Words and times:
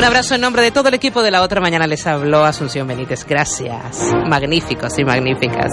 Un 0.00 0.06
abrazo 0.06 0.36
en 0.36 0.42
nombre 0.42 0.62
de 0.62 0.70
todo 0.70 0.86
el 0.86 0.94
equipo 0.94 1.24
de 1.24 1.32
la 1.32 1.42
otra 1.42 1.60
mañana. 1.60 1.84
Les 1.88 2.06
habló 2.06 2.44
Asunción 2.44 2.86
Benítez. 2.86 3.26
Gracias. 3.26 4.12
Magníficos 4.28 4.96
y 4.96 5.04
magníficas. 5.04 5.72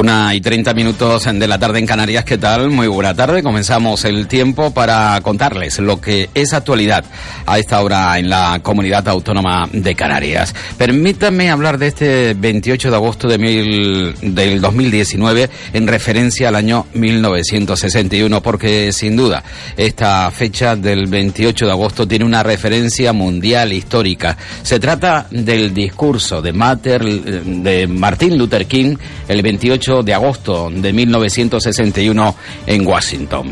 Una 0.00 0.34
y 0.34 0.40
treinta 0.40 0.72
minutos 0.72 1.28
de 1.30 1.46
la 1.46 1.58
tarde 1.58 1.78
en 1.78 1.84
Canarias, 1.84 2.24
¿qué 2.24 2.38
tal? 2.38 2.70
Muy 2.70 2.86
buena 2.86 3.12
tarde. 3.12 3.42
Comenzamos 3.42 4.06
el 4.06 4.28
tiempo 4.28 4.72
para 4.72 5.20
contarles 5.20 5.78
lo 5.78 6.00
que 6.00 6.30
es 6.32 6.54
actualidad 6.54 7.04
a 7.44 7.58
esta 7.58 7.82
hora 7.82 8.18
en 8.18 8.30
la 8.30 8.60
comunidad 8.62 9.06
autónoma 9.08 9.68
de 9.70 9.94
Canarias. 9.94 10.54
Permítanme 10.78 11.50
hablar 11.50 11.76
de 11.76 11.88
este 11.88 12.32
28 12.32 12.88
de 12.88 12.96
agosto 12.96 13.28
de 13.28 13.36
mil, 13.36 14.14
del 14.22 14.62
2019 14.62 15.50
en 15.74 15.86
referencia 15.86 16.48
al 16.48 16.56
año 16.56 16.86
1961, 16.94 18.40
porque 18.40 18.94
sin 18.94 19.18
duda 19.18 19.44
esta 19.76 20.30
fecha 20.30 20.76
del 20.76 21.08
28 21.08 21.66
de 21.66 21.72
agosto 21.72 22.08
tiene 22.08 22.24
una 22.24 22.42
referencia 22.42 23.12
mundial 23.12 23.74
histórica. 23.74 24.34
Se 24.62 24.80
trata 24.80 25.26
del 25.30 25.74
discurso 25.74 26.40
de, 26.40 26.54
Mater, 26.54 27.04
de 27.04 27.86
Martin 27.86 28.38
Luther 28.38 28.64
King 28.64 28.96
el 29.28 29.42
28 29.42 29.89
de 29.90 30.14
agosto 30.14 30.70
de 30.70 30.92
1961 30.92 32.36
en 32.66 32.86
Washington. 32.86 33.50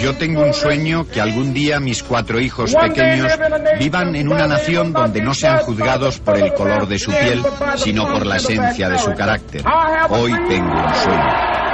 Yo 0.00 0.14
tengo 0.14 0.42
un 0.42 0.54
sueño 0.54 1.06
que 1.08 1.20
algún 1.20 1.52
día 1.52 1.80
mis 1.80 2.04
cuatro 2.04 2.38
hijos 2.40 2.72
pequeños 2.74 3.32
vivan 3.80 4.14
en 4.14 4.28
una 4.28 4.46
nación 4.46 4.92
donde 4.92 5.20
no 5.20 5.34
sean 5.34 5.58
juzgados 5.58 6.20
por 6.20 6.38
el 6.38 6.54
color 6.54 6.86
de 6.86 6.98
su 6.98 7.10
piel, 7.10 7.42
sino 7.76 8.10
por 8.10 8.24
la 8.24 8.36
esencia 8.36 8.88
de 8.88 8.98
su 8.98 9.12
carácter. 9.14 9.62
Hoy 10.08 10.32
tengo 10.48 10.72
un 10.72 10.94
sueño. 10.94 11.67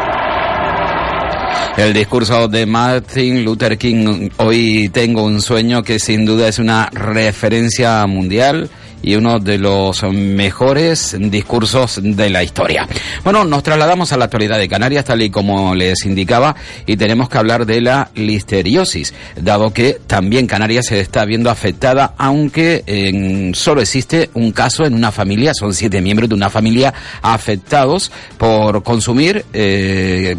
El 1.76 1.92
discurso 1.92 2.46
de 2.46 2.66
Martin 2.66 3.44
Luther 3.44 3.76
King, 3.76 4.28
hoy 4.36 4.88
tengo 4.90 5.24
un 5.24 5.42
sueño 5.42 5.82
que 5.82 5.98
sin 5.98 6.24
duda 6.24 6.46
es 6.46 6.60
una 6.60 6.88
referencia 6.92 8.06
mundial 8.06 8.70
y 9.04 9.16
uno 9.16 9.38
de 9.38 9.58
los 9.58 10.02
mejores 10.04 11.16
discursos 11.18 12.00
de 12.02 12.30
la 12.30 12.42
historia. 12.42 12.88
Bueno, 13.22 13.44
nos 13.44 13.62
trasladamos 13.62 14.12
a 14.12 14.16
la 14.16 14.24
actualidad 14.24 14.58
de 14.58 14.68
Canarias, 14.68 15.04
tal 15.04 15.20
y 15.20 15.30
como 15.30 15.74
les 15.74 16.04
indicaba, 16.06 16.56
y 16.86 16.96
tenemos 16.96 17.28
que 17.28 17.38
hablar 17.38 17.66
de 17.66 17.82
la 17.82 18.10
listeriosis, 18.14 19.12
dado 19.36 19.72
que 19.72 19.98
también 20.06 20.46
Canarias 20.46 20.86
se 20.86 21.00
está 21.00 21.24
viendo 21.26 21.50
afectada, 21.50 22.14
aunque 22.16 22.82
en, 22.86 23.54
solo 23.54 23.82
existe 23.82 24.30
un 24.34 24.52
caso 24.52 24.86
en 24.86 24.94
una 24.94 25.12
familia, 25.12 25.52
son 25.54 25.74
siete 25.74 26.00
miembros 26.00 26.30
de 26.30 26.34
una 26.34 26.48
familia 26.48 26.94
afectados 27.20 28.10
por 28.38 28.82
consumir 28.82 29.44
eh, 29.52 30.34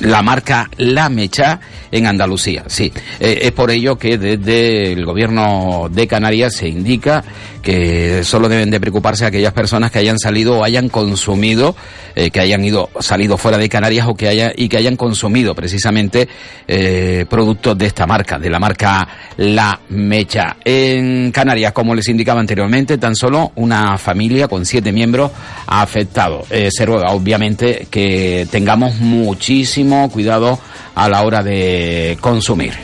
la 0.00 0.22
marca 0.22 0.70
La 0.78 1.10
Mecha 1.10 1.60
en 1.92 2.06
Andalucía. 2.06 2.64
Sí, 2.68 2.92
eh, 3.18 3.40
es 3.42 3.52
por 3.52 3.70
ello 3.70 3.96
que 3.96 4.16
desde 4.16 4.92
el 4.92 5.04
gobierno 5.04 5.88
de 5.90 6.06
Canarias 6.06 6.54
se 6.54 6.68
indica 6.68 7.22
que 7.62 8.24
solo 8.24 8.48
deben 8.48 8.70
de 8.70 8.80
preocuparse 8.80 9.26
aquellas 9.26 9.52
personas 9.52 9.90
que 9.90 9.98
hayan 9.98 10.18
salido 10.18 10.58
o 10.58 10.64
hayan 10.64 10.88
consumido, 10.88 11.76
eh, 12.14 12.30
que 12.30 12.40
hayan 12.40 12.64
ido 12.64 12.90
salido 13.00 13.36
fuera 13.36 13.58
de 13.58 13.68
Canarias 13.68 14.06
o 14.08 14.14
que 14.14 14.28
haya 14.28 14.52
y 14.56 14.68
que 14.68 14.76
hayan 14.76 14.96
consumido 14.96 15.54
precisamente 15.54 16.28
eh, 16.66 17.26
productos 17.28 17.76
de 17.76 17.86
esta 17.86 18.06
marca, 18.06 18.38
de 18.38 18.50
la 18.50 18.58
marca 18.58 19.06
La 19.36 19.80
Mecha. 19.88 20.56
En 20.64 21.32
Canarias, 21.32 21.72
como 21.72 21.94
les 21.94 22.08
indicaba 22.08 22.40
anteriormente, 22.40 22.98
tan 22.98 23.14
solo 23.14 23.52
una 23.56 23.98
familia 23.98 24.48
con 24.48 24.64
siete 24.64 24.92
miembros 24.92 25.30
ha 25.66 25.82
afectado. 25.82 26.44
Eh, 26.50 26.70
obviamente, 27.08 27.86
que 27.90 28.48
tengamos 28.50 28.96
muchísimo 28.96 30.10
cuidado 30.10 30.58
a 30.94 31.08
la 31.08 31.22
hora 31.22 31.42
de 31.42 32.18
consumir. 32.20 32.74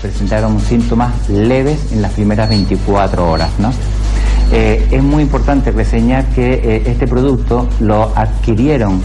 Presentaron 0.00 0.60
síntomas 0.60 1.28
leves 1.28 1.92
en 1.92 2.00
las 2.00 2.12
primeras 2.12 2.48
24 2.48 3.30
horas, 3.30 3.50
¿no? 3.58 3.72
Eh, 4.52 4.88
es 4.90 5.02
muy 5.02 5.22
importante 5.22 5.70
reseñar 5.70 6.26
que 6.34 6.54
eh, 6.54 6.82
este 6.86 7.06
producto 7.06 7.68
lo 7.78 8.12
adquirieron 8.16 9.00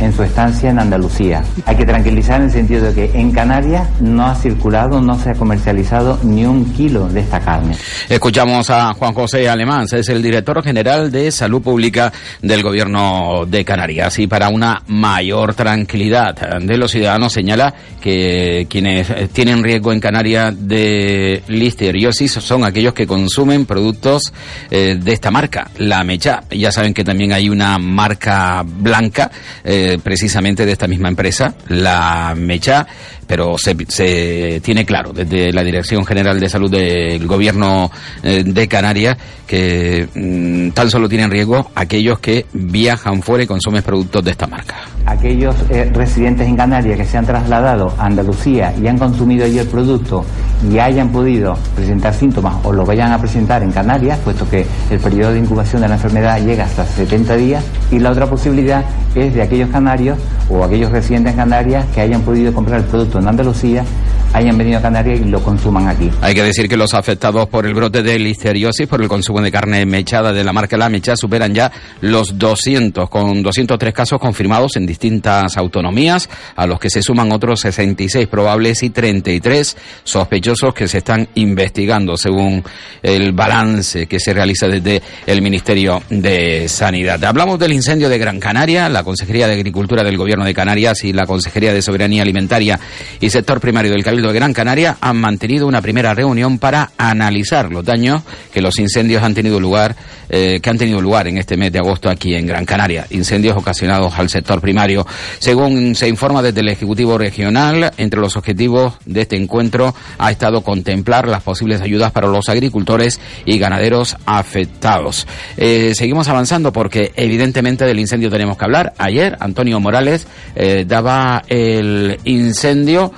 en 0.00 0.12
su 0.12 0.22
estancia 0.22 0.70
en 0.70 0.78
Andalucía. 0.78 1.42
Hay 1.66 1.76
que 1.76 1.84
tranquilizar 1.84 2.40
en 2.40 2.46
el 2.46 2.52
sentido 2.52 2.92
de 2.92 2.94
que 2.94 3.18
en 3.18 3.30
Canarias 3.32 3.88
no 4.00 4.26
ha 4.26 4.34
circulado, 4.34 5.00
no 5.00 5.18
se 5.18 5.30
ha 5.30 5.34
comercializado 5.34 6.18
ni 6.22 6.44
un 6.44 6.72
kilo 6.72 7.08
de 7.08 7.20
esta 7.20 7.40
carne. 7.40 7.74
Escuchamos 8.08 8.70
a 8.70 8.92
Juan 8.94 9.14
José 9.14 9.48
Alemán, 9.48 9.86
es 9.90 10.08
el 10.08 10.22
director 10.22 10.62
general 10.62 11.10
de 11.10 11.30
Salud 11.30 11.62
Pública 11.62 12.12
del 12.42 12.62
Gobierno 12.62 13.44
de 13.46 13.64
Canarias. 13.64 14.18
Y 14.18 14.26
para 14.26 14.48
una 14.48 14.82
mayor 14.86 15.54
tranquilidad 15.54 16.34
de 16.60 16.76
los 16.76 16.90
ciudadanos, 16.90 17.32
señala 17.32 17.74
que 18.00 18.66
quienes 18.68 19.32
tienen 19.32 19.62
riesgo 19.62 19.92
en 19.92 20.00
Canarias 20.00 20.54
de 20.58 21.42
listeriosis 21.48 22.32
son 22.32 22.64
aquellos 22.64 22.94
que 22.94 23.06
consumen 23.06 23.66
productos 23.66 24.32
eh, 24.70 24.98
de 25.00 25.12
esta 25.12 25.30
marca, 25.30 25.70
la 25.78 26.04
Mecha. 26.04 26.42
Ya 26.50 26.70
saben 26.72 26.94
que 26.94 27.04
también 27.04 27.32
hay 27.32 27.48
una 27.48 27.78
marca 27.78 28.62
blanca. 28.64 29.30
Eh, 29.64 29.87
precisamente 29.96 30.66
de 30.66 30.72
esta 30.72 30.86
misma 30.86 31.08
empresa, 31.08 31.54
la 31.68 32.34
Mecha, 32.36 32.86
pero 33.26 33.56
se, 33.58 34.60
tiene 34.60 34.84
claro 34.84 35.12
desde 35.12 35.52
la 35.52 35.62
Dirección 35.62 36.04
General 36.04 36.38
de 36.40 36.48
Salud 36.48 36.70
del 36.70 37.26
Gobierno 37.26 37.90
eh, 38.22 38.42
de 38.44 38.68
Canarias 38.68 39.16
que 39.46 40.08
mm, 40.14 40.70
tan 40.70 40.90
solo 40.90 41.08
tienen 41.08 41.30
riesgo 41.30 41.70
aquellos 41.74 42.18
que 42.18 42.46
viajan 42.52 43.22
fuera 43.22 43.44
y 43.44 43.46
consumen 43.46 43.82
productos 43.82 44.24
de 44.24 44.30
esta 44.32 44.46
marca. 44.46 44.76
Aquellos 45.06 45.54
eh, 45.70 45.90
residentes 45.92 46.46
en 46.46 46.56
Canarias 46.56 46.98
que 46.98 47.04
se 47.04 47.16
han 47.16 47.26
trasladado 47.26 47.94
a 47.98 48.06
Andalucía 48.06 48.74
y 48.80 48.86
han 48.86 48.98
consumido 48.98 49.44
allí 49.44 49.58
el 49.58 49.68
producto 49.68 50.24
y 50.70 50.78
hayan 50.78 51.10
podido 51.10 51.56
presentar 51.74 52.12
síntomas 52.14 52.56
o 52.64 52.72
lo 52.72 52.84
vayan 52.84 53.12
a 53.12 53.18
presentar 53.18 53.62
en 53.62 53.70
Canarias, 53.70 54.18
puesto 54.24 54.48
que 54.48 54.66
el 54.90 54.98
periodo 54.98 55.32
de 55.32 55.38
incubación 55.38 55.82
de 55.82 55.88
la 55.88 55.94
enfermedad 55.94 56.40
llega 56.44 56.64
hasta 56.64 56.84
70 56.84 57.36
días, 57.36 57.64
y 57.90 57.98
la 57.98 58.10
otra 58.10 58.26
posibilidad 58.26 58.84
es 59.14 59.34
de 59.34 59.42
aquellos 59.42 59.70
canarios 59.78 60.18
o 60.50 60.64
aquellos 60.64 60.90
residentes 60.90 61.34
en 61.34 61.38
Canarias 61.38 61.86
que 61.94 62.00
hayan 62.00 62.22
podido 62.22 62.52
comprar 62.52 62.80
el 62.80 62.86
producto 62.86 63.20
en 63.20 63.28
Andalucía 63.28 63.84
hayan 64.32 64.58
venido 64.58 64.78
a 64.78 64.82
Canarias 64.82 65.20
y 65.20 65.24
lo 65.24 65.42
consuman 65.42 65.88
aquí. 65.88 66.10
Hay 66.20 66.34
que 66.34 66.42
decir 66.42 66.68
que 66.68 66.76
los 66.76 66.94
afectados 66.94 67.48
por 67.48 67.66
el 67.66 67.74
brote 67.74 68.02
de 68.02 68.18
listeriosis 68.18 68.86
por 68.86 69.02
el 69.02 69.08
consumo 69.08 69.40
de 69.40 69.50
carne 69.50 69.84
mechada 69.86 70.32
de 70.32 70.44
la 70.44 70.52
marca 70.52 70.76
La 70.76 70.88
Mecha 70.88 71.16
superan 71.16 71.54
ya 71.54 71.70
los 72.00 72.38
200, 72.38 73.08
con 73.08 73.42
203 73.42 73.92
casos 73.92 74.18
confirmados 74.18 74.76
en 74.76 74.86
distintas 74.86 75.56
autonomías, 75.56 76.28
a 76.56 76.66
los 76.66 76.78
que 76.78 76.90
se 76.90 77.02
suman 77.02 77.32
otros 77.32 77.60
66 77.60 78.26
probables 78.28 78.82
y 78.82 78.90
33 78.90 79.76
sospechosos 80.04 80.74
que 80.74 80.88
se 80.88 80.98
están 80.98 81.28
investigando, 81.34 82.16
según 82.16 82.62
el 83.02 83.32
balance 83.32 84.06
que 84.06 84.20
se 84.20 84.32
realiza 84.32 84.66
desde 84.66 85.02
el 85.26 85.42
Ministerio 85.42 86.02
de 86.10 86.68
Sanidad. 86.68 87.22
Hablamos 87.24 87.58
del 87.58 87.72
incendio 87.72 88.08
de 88.08 88.18
Gran 88.18 88.40
Canaria, 88.40 88.88
la 88.88 89.04
Consejería 89.04 89.46
de 89.46 89.54
Agricultura 89.54 90.02
del 90.02 90.16
Gobierno 90.16 90.44
de 90.44 90.54
Canarias 90.54 91.04
y 91.04 91.12
la 91.12 91.26
Consejería 91.26 91.72
de 91.72 91.82
Soberanía 91.82 92.22
Alimentaria 92.22 92.78
y 93.20 93.30
Sector 93.30 93.60
Primario 93.60 93.92
del 93.92 94.02
Cabildo 94.18 94.32
de 94.32 94.38
Gran 94.40 94.52
Canaria 94.52 94.96
han 95.00 95.16
mantenido 95.16 95.68
una 95.68 95.80
primera 95.80 96.12
reunión 96.12 96.58
para 96.58 96.90
analizar 96.98 97.70
los 97.70 97.84
daños 97.84 98.22
que 98.52 98.60
los 98.60 98.76
incendios 98.80 99.22
han 99.22 99.32
tenido 99.32 99.60
lugar, 99.60 99.94
eh, 100.28 100.58
que 100.60 100.70
han 100.70 100.76
tenido 100.76 101.00
lugar 101.00 101.28
en 101.28 101.38
este 101.38 101.56
mes 101.56 101.70
de 101.70 101.78
agosto 101.78 102.10
aquí 102.10 102.34
en 102.34 102.44
Gran 102.44 102.64
Canaria. 102.64 103.06
Incendios 103.10 103.56
ocasionados 103.56 104.18
al 104.18 104.28
sector 104.28 104.60
primario. 104.60 105.06
Según 105.38 105.94
se 105.94 106.08
informa 106.08 106.42
desde 106.42 106.62
el 106.62 106.68
Ejecutivo 106.68 107.16
Regional, 107.16 107.92
entre 107.96 108.18
los 108.18 108.36
objetivos 108.36 108.94
de 109.06 109.20
este 109.20 109.36
encuentro 109.36 109.94
ha 110.18 110.32
estado 110.32 110.62
contemplar 110.62 111.28
las 111.28 111.44
posibles 111.44 111.80
ayudas 111.80 112.10
para 112.10 112.26
los 112.26 112.48
agricultores 112.48 113.20
y 113.44 113.56
ganaderos 113.56 114.16
afectados. 114.26 115.28
Eh, 115.56 115.92
seguimos 115.94 116.26
avanzando 116.26 116.72
porque 116.72 117.12
evidentemente 117.14 117.84
del 117.84 118.00
incendio 118.00 118.30
tenemos 118.30 118.58
que 118.58 118.64
hablar. 118.64 118.94
Ayer 118.98 119.36
Antonio 119.38 119.78
Morales 119.78 120.26
eh, 120.56 120.84
daba 120.88 121.44
el 121.46 122.18
incendio, 122.24 123.12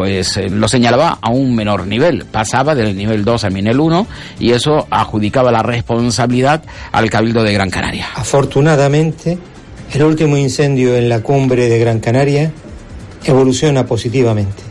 pues 0.00 0.38
eh, 0.38 0.48
lo 0.48 0.66
señalaba 0.66 1.18
a 1.20 1.28
un 1.28 1.54
menor 1.54 1.86
nivel, 1.86 2.24
pasaba 2.24 2.74
del 2.74 2.96
nivel 2.96 3.22
2 3.22 3.44
al 3.44 3.52
nivel 3.52 3.78
1 3.78 4.06
y 4.38 4.52
eso 4.52 4.86
adjudicaba 4.88 5.52
la 5.52 5.62
responsabilidad 5.62 6.62
al 6.90 7.10
Cabildo 7.10 7.42
de 7.42 7.52
Gran 7.52 7.68
Canaria. 7.68 8.06
Afortunadamente, 8.14 9.36
el 9.92 10.02
último 10.02 10.38
incendio 10.38 10.96
en 10.96 11.10
la 11.10 11.20
cumbre 11.20 11.68
de 11.68 11.78
Gran 11.78 12.00
Canaria 12.00 12.50
evoluciona 13.26 13.84
positivamente. 13.84 14.62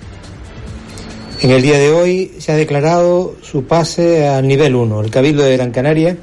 En 1.41 1.51
el 1.51 1.61
día 1.61 1.77
de 1.77 1.91
hoy 1.91 2.31
se 2.39 2.51
ha 2.51 2.55
declarado 2.55 3.35
su 3.43 3.65
pase 3.65 4.27
al 4.27 4.47
nivel 4.47 4.73
1. 4.73 4.99
El 5.01 5.11
Cabildo 5.11 5.43
de 5.43 5.55
Gran 5.57 5.69
Canaria 5.69 6.17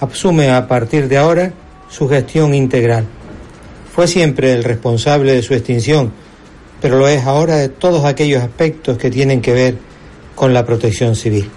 asume 0.00 0.50
a 0.50 0.66
partir 0.66 1.08
de 1.08 1.18
ahora 1.18 1.52
su 1.90 2.08
gestión 2.08 2.54
integral. 2.54 3.04
Fue 3.94 4.08
siempre 4.08 4.54
el 4.54 4.64
responsable 4.64 5.34
de 5.34 5.42
su 5.42 5.52
extinción, 5.52 6.10
pero 6.80 6.98
lo 6.98 7.08
es 7.08 7.24
ahora 7.24 7.56
de 7.56 7.68
todos 7.68 8.04
aquellos 8.04 8.42
aspectos 8.42 8.98
que 8.98 9.10
tienen 9.10 9.40
que 9.40 9.52
ver 9.52 9.78
con 10.34 10.52
la 10.52 10.64
protección 10.64 11.16
civil. 11.16 11.48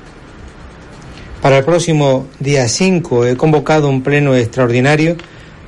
Para 1.42 1.60
el 1.60 1.64
próximo 1.64 2.28
día 2.40 2.68
5 2.68 3.26
he 3.26 3.38
convocado 3.38 3.88
un 3.88 4.02
pleno 4.02 4.36
extraordinario 4.36 5.16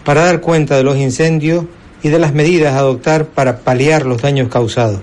para 0.04 0.26
dar 0.26 0.42
cuenta 0.42 0.76
de 0.76 0.84
los 0.84 0.98
incendios 0.98 1.66
y 2.04 2.10
de 2.10 2.20
las 2.20 2.34
medidas 2.34 2.74
a 2.74 2.80
adoptar 2.80 3.28
para 3.28 3.60
paliar 3.60 4.06
los 4.06 4.22
daños 4.22 4.50
causados, 4.50 5.00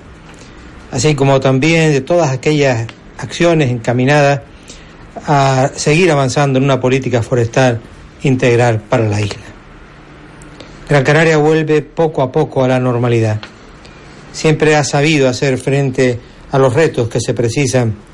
así 0.90 1.14
como 1.14 1.40
también 1.40 1.92
de 1.92 2.00
todas 2.00 2.30
aquellas 2.30 2.86
acciones 3.18 3.70
encaminadas 3.70 4.40
a 5.26 5.70
seguir 5.74 6.10
avanzando 6.10 6.58
en 6.58 6.64
una 6.64 6.80
política 6.80 7.22
forestal 7.22 7.80
integral 8.22 8.80
para 8.80 9.08
la 9.08 9.20
isla. 9.20 9.46
Gran 10.88 11.04
Canaria 11.04 11.36
vuelve 11.36 11.82
poco 11.82 12.22
a 12.22 12.32
poco 12.32 12.64
a 12.64 12.68
la 12.68 12.80
normalidad. 12.80 13.40
Siempre 14.32 14.76
ha 14.76 14.84
sabido 14.84 15.28
hacer 15.28 15.58
frente 15.58 16.19
a 16.50 16.58
los 16.58 16.75
retos 16.75 17.08
que 17.08 17.20
se 17.20 17.34
precisan 17.34 18.07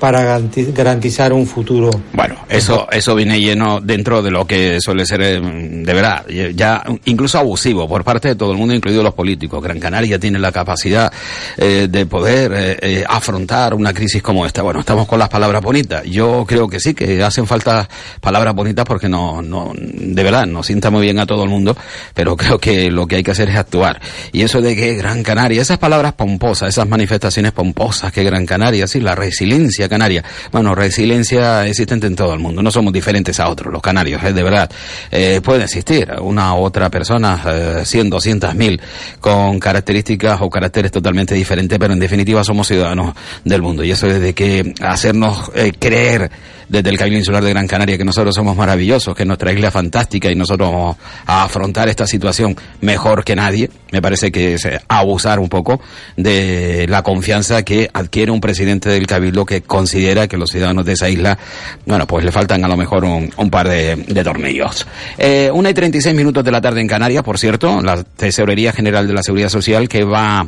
para 0.00 0.40
garantizar 0.48 1.32
un 1.32 1.46
futuro. 1.46 1.90
Bueno, 2.14 2.36
eso 2.48 2.88
eso 2.90 3.14
viene 3.14 3.38
lleno 3.38 3.80
dentro 3.80 4.22
de 4.22 4.30
lo 4.30 4.46
que 4.46 4.80
suele 4.80 5.04
ser 5.04 5.20
eh, 5.20 5.40
de 5.40 5.94
verdad 5.94 6.26
ya 6.54 6.82
incluso 7.04 7.38
abusivo 7.38 7.86
por 7.86 8.02
parte 8.02 8.28
de 8.28 8.34
todo 8.34 8.52
el 8.52 8.58
mundo, 8.58 8.74
incluidos 8.74 9.04
los 9.04 9.14
políticos. 9.14 9.62
Gran 9.62 9.78
Canaria 9.78 10.18
tiene 10.18 10.38
la 10.38 10.50
capacidad 10.50 11.12
eh, 11.58 11.86
de 11.88 12.06
poder 12.06 12.78
eh, 12.80 13.04
afrontar 13.06 13.74
una 13.74 13.92
crisis 13.92 14.22
como 14.22 14.46
esta. 14.46 14.62
Bueno, 14.62 14.80
estamos 14.80 15.06
con 15.06 15.18
las 15.18 15.28
palabras 15.28 15.62
bonitas. 15.62 16.04
Yo 16.04 16.46
creo 16.48 16.66
que 16.66 16.80
sí 16.80 16.94
que 16.94 17.22
hacen 17.22 17.46
falta 17.46 17.86
palabras 18.20 18.54
bonitas 18.54 18.86
porque 18.86 19.08
no 19.08 19.42
no 19.42 19.72
de 19.76 20.22
verdad 20.22 20.46
nos 20.46 20.66
sienta 20.66 20.90
muy 20.90 21.02
bien 21.02 21.18
a 21.18 21.26
todo 21.26 21.44
el 21.44 21.50
mundo, 21.50 21.76
pero 22.14 22.36
creo 22.36 22.58
que 22.58 22.90
lo 22.90 23.06
que 23.06 23.16
hay 23.16 23.22
que 23.22 23.32
hacer 23.32 23.50
es 23.50 23.56
actuar. 23.56 24.00
Y 24.32 24.42
eso 24.42 24.62
de 24.62 24.74
que 24.74 24.94
Gran 24.94 25.22
Canaria, 25.22 25.60
esas 25.60 25.76
palabras 25.76 26.14
pomposas, 26.14 26.70
esas 26.70 26.88
manifestaciones 26.88 27.52
pomposas 27.52 28.12
que 28.12 28.24
Gran 28.24 28.46
Canaria, 28.46 28.86
sí, 28.86 29.00
la 29.00 29.14
resiliencia 29.14 29.89
canaria. 29.90 30.24
Bueno, 30.50 30.74
resiliencia 30.74 31.66
existente 31.66 32.06
en 32.06 32.16
todo 32.16 32.32
el 32.32 32.40
mundo, 32.40 32.62
no 32.62 32.70
somos 32.70 32.92
diferentes 32.92 33.38
a 33.40 33.50
otros, 33.50 33.70
los 33.70 33.82
canarios, 33.82 34.22
es 34.24 34.34
de 34.34 34.42
verdad. 34.42 34.70
Eh, 35.10 35.42
puede 35.44 35.64
existir 35.64 36.10
una 36.20 36.54
u 36.54 36.62
otra 36.62 36.88
persona, 36.88 37.42
eh, 37.46 37.82
100, 37.84 38.08
200 38.08 38.54
mil, 38.54 38.80
con 39.20 39.58
características 39.60 40.40
o 40.40 40.48
caracteres 40.48 40.90
totalmente 40.90 41.34
diferentes, 41.34 41.78
pero 41.78 41.92
en 41.92 42.00
definitiva 42.00 42.42
somos 42.42 42.66
ciudadanos 42.66 43.14
del 43.44 43.60
mundo. 43.60 43.84
Y 43.84 43.90
eso 43.90 44.06
es 44.06 44.20
de 44.20 44.32
que 44.32 44.72
hacernos 44.80 45.50
eh, 45.54 45.72
creer 45.78 46.30
desde 46.70 46.88
el 46.88 46.96
Cabildo 46.96 47.18
Insular 47.18 47.42
de 47.42 47.50
Gran 47.50 47.66
Canaria 47.66 47.98
que 47.98 48.04
nosotros 48.04 48.34
somos 48.34 48.56
maravillosos, 48.56 49.14
que 49.14 49.24
nuestra 49.24 49.52
isla 49.52 49.68
es 49.68 49.74
fantástica 49.74 50.30
y 50.30 50.36
nosotros 50.36 50.70
vamos 50.70 50.96
a 51.26 51.42
afrontar 51.42 51.88
esta 51.88 52.06
situación 52.06 52.56
mejor 52.80 53.24
que 53.24 53.34
nadie, 53.34 53.68
me 53.90 54.00
parece 54.00 54.30
que 54.30 54.54
es 54.54 54.68
abusar 54.86 55.40
un 55.40 55.48
poco 55.48 55.80
de 56.16 56.86
la 56.88 57.02
confianza 57.02 57.64
que 57.64 57.90
adquiere 57.92 58.30
un 58.30 58.40
presidente 58.40 58.88
del 58.88 59.06
Cabildo 59.06 59.44
que 59.44 59.62
considera 59.80 60.28
que 60.28 60.36
los 60.36 60.50
ciudadanos 60.50 60.84
de 60.84 60.92
esa 60.92 61.08
isla, 61.08 61.38
bueno, 61.86 62.06
pues 62.06 62.22
le 62.22 62.30
faltan 62.30 62.62
a 62.64 62.68
lo 62.68 62.76
mejor 62.76 63.04
un, 63.04 63.32
un 63.34 63.50
par 63.50 63.66
de, 63.66 63.96
de 63.96 64.22
tornillos. 64.22 64.86
Eh, 65.16 65.50
una 65.52 65.70
y 65.70 65.74
36 65.74 66.14
minutos 66.14 66.44
de 66.44 66.50
la 66.50 66.60
tarde 66.60 66.82
en 66.82 66.86
Canarias, 66.86 67.22
por 67.22 67.38
cierto, 67.38 67.80
la 67.80 68.02
Tesorería 68.02 68.72
General 68.72 69.06
de 69.06 69.14
la 69.14 69.22
Seguridad 69.22 69.48
Social 69.48 69.88
que 69.88 70.04
va 70.04 70.46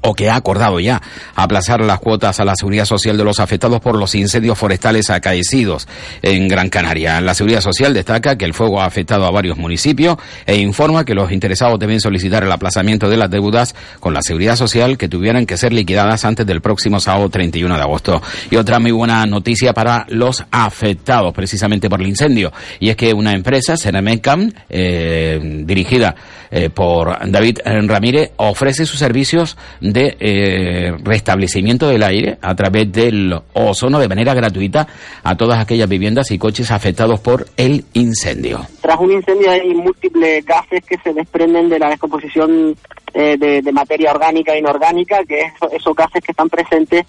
o 0.00 0.14
que 0.14 0.30
ha 0.30 0.36
acordado 0.36 0.80
ya 0.80 1.00
aplazar 1.34 1.80
las 1.80 1.98
cuotas 1.98 2.40
a 2.40 2.44
la 2.44 2.54
seguridad 2.56 2.84
social 2.84 3.16
de 3.16 3.24
los 3.24 3.40
afectados 3.40 3.80
por 3.80 3.96
los 3.96 4.14
incendios 4.14 4.58
forestales 4.58 5.10
acaecidos 5.10 5.88
en 6.22 6.48
Gran 6.48 6.68
Canaria. 6.68 7.20
La 7.20 7.34
seguridad 7.34 7.60
social 7.60 7.94
destaca 7.94 8.36
que 8.36 8.44
el 8.44 8.54
fuego 8.54 8.80
ha 8.80 8.86
afectado 8.86 9.24
a 9.26 9.30
varios 9.30 9.56
municipios 9.56 10.16
e 10.46 10.56
informa 10.56 11.04
que 11.04 11.14
los 11.14 11.32
interesados 11.32 11.78
deben 11.78 12.00
solicitar 12.00 12.44
el 12.44 12.52
aplazamiento 12.52 13.08
de 13.08 13.16
las 13.16 13.30
deudas 13.30 13.74
con 14.00 14.14
la 14.14 14.22
seguridad 14.22 14.56
social 14.56 14.98
que 14.98 15.08
tuvieran 15.08 15.46
que 15.46 15.56
ser 15.56 15.72
liquidadas 15.72 16.24
antes 16.24 16.46
del 16.46 16.60
próximo 16.60 17.00
sábado 17.00 17.28
31 17.28 17.76
de 17.76 17.82
agosto. 17.82 18.22
Y 18.50 18.56
otra 18.56 18.78
muy 18.78 18.92
buena 18.92 19.24
noticia 19.26 19.72
para 19.72 20.06
los 20.08 20.44
afectados 20.50 21.32
precisamente 21.34 21.88
por 21.88 22.00
el 22.00 22.08
incendio 22.08 22.52
y 22.80 22.90
es 22.90 22.96
que 22.96 23.12
una 23.12 23.32
empresa, 23.32 23.76
Ceramecam, 23.76 24.52
eh, 24.68 25.40
dirigida 25.64 26.14
eh, 26.50 26.70
por 26.70 27.30
David 27.30 27.58
Ramírez, 27.64 28.32
ofrece 28.36 28.86
sus 28.86 28.98
servicios 28.98 29.56
de 29.80 30.16
eh, 30.20 30.92
restablecimiento 31.02 31.88
del 31.88 32.02
aire 32.02 32.38
a 32.40 32.54
través 32.54 32.90
del 32.90 33.34
ozono 33.52 33.98
de 33.98 34.08
manera 34.08 34.34
gratuita 34.34 34.86
a 35.22 35.36
todas 35.36 35.58
aquellas 35.58 35.88
viviendas 35.88 36.30
y 36.30 36.38
coches 36.38 36.70
afectados 36.70 37.20
por 37.20 37.46
el 37.56 37.84
incendio. 37.92 38.60
Tras 38.80 38.98
un 38.98 39.12
incendio 39.12 39.50
hay 39.50 39.74
múltiples 39.74 40.44
gases 40.44 40.84
que 40.84 40.96
se 40.98 41.12
desprenden 41.12 41.68
de 41.68 41.78
la 41.78 41.90
descomposición 41.90 42.76
eh, 43.12 43.36
de, 43.38 43.72
materia 43.72 44.10
orgánica 44.10 44.54
e 44.54 44.58
inorgánica, 44.58 45.24
que 45.24 45.40
es 45.40 45.52
esos 45.72 45.94
gases 45.94 46.22
que 46.22 46.32
están 46.32 46.48
presentes 46.48 47.04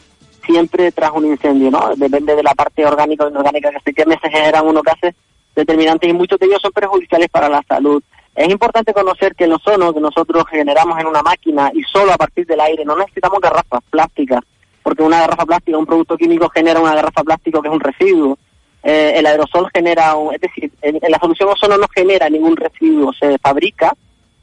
siempre 0.45 0.91
tras 0.91 1.11
un 1.11 1.25
incendio, 1.25 1.71
¿no? 1.71 1.95
Depende 1.95 2.35
de 2.35 2.43
la 2.43 2.53
parte 2.53 2.85
orgánica 2.85 3.25
o 3.25 3.29
inorgánica 3.29 3.71
que 3.71 3.79
se 3.83 3.93
queme, 3.93 4.17
se 4.21 4.29
generan 4.29 4.67
unos 4.67 4.83
gases 4.83 5.15
determinantes 5.55 6.09
y 6.09 6.13
muchos 6.13 6.37
de 6.39 6.45
ellos 6.45 6.59
son 6.61 6.71
perjudiciales 6.71 7.29
para 7.29 7.49
la 7.49 7.63
salud. 7.67 8.03
Es 8.35 8.49
importante 8.49 8.93
conocer 8.93 9.33
que 9.33 9.45
el 9.45 9.53
ozono 9.53 9.93
que 9.93 10.01
nosotros 10.01 10.43
generamos 10.49 10.99
en 10.99 11.07
una 11.07 11.21
máquina 11.21 11.71
y 11.73 11.81
solo 11.83 12.11
a 12.11 12.17
partir 12.17 12.45
del 12.45 12.59
aire, 12.59 12.83
no 12.83 12.97
necesitamos 12.97 13.39
garrafas 13.39 13.81
plásticas, 13.89 14.41
porque 14.83 15.03
una 15.03 15.21
garrafa 15.21 15.45
plástica, 15.45 15.77
un 15.77 15.85
producto 15.85 16.17
químico 16.17 16.49
genera 16.49 16.81
una 16.81 16.95
garrafa 16.95 17.23
plástica 17.23 17.61
que 17.61 17.69
es 17.69 17.73
un 17.73 17.79
residuo. 17.79 18.37
Eh, 18.83 19.13
el 19.15 19.25
aerosol 19.25 19.69
genera, 19.73 20.13
es 20.33 20.41
decir, 20.41 20.71
en, 20.81 20.99
la 21.09 21.17
solución 21.17 21.49
ozono 21.49 21.77
no 21.77 21.87
genera 21.95 22.29
ningún 22.29 22.57
residuo, 22.57 23.13
se 23.13 23.37
fabrica 23.39 23.95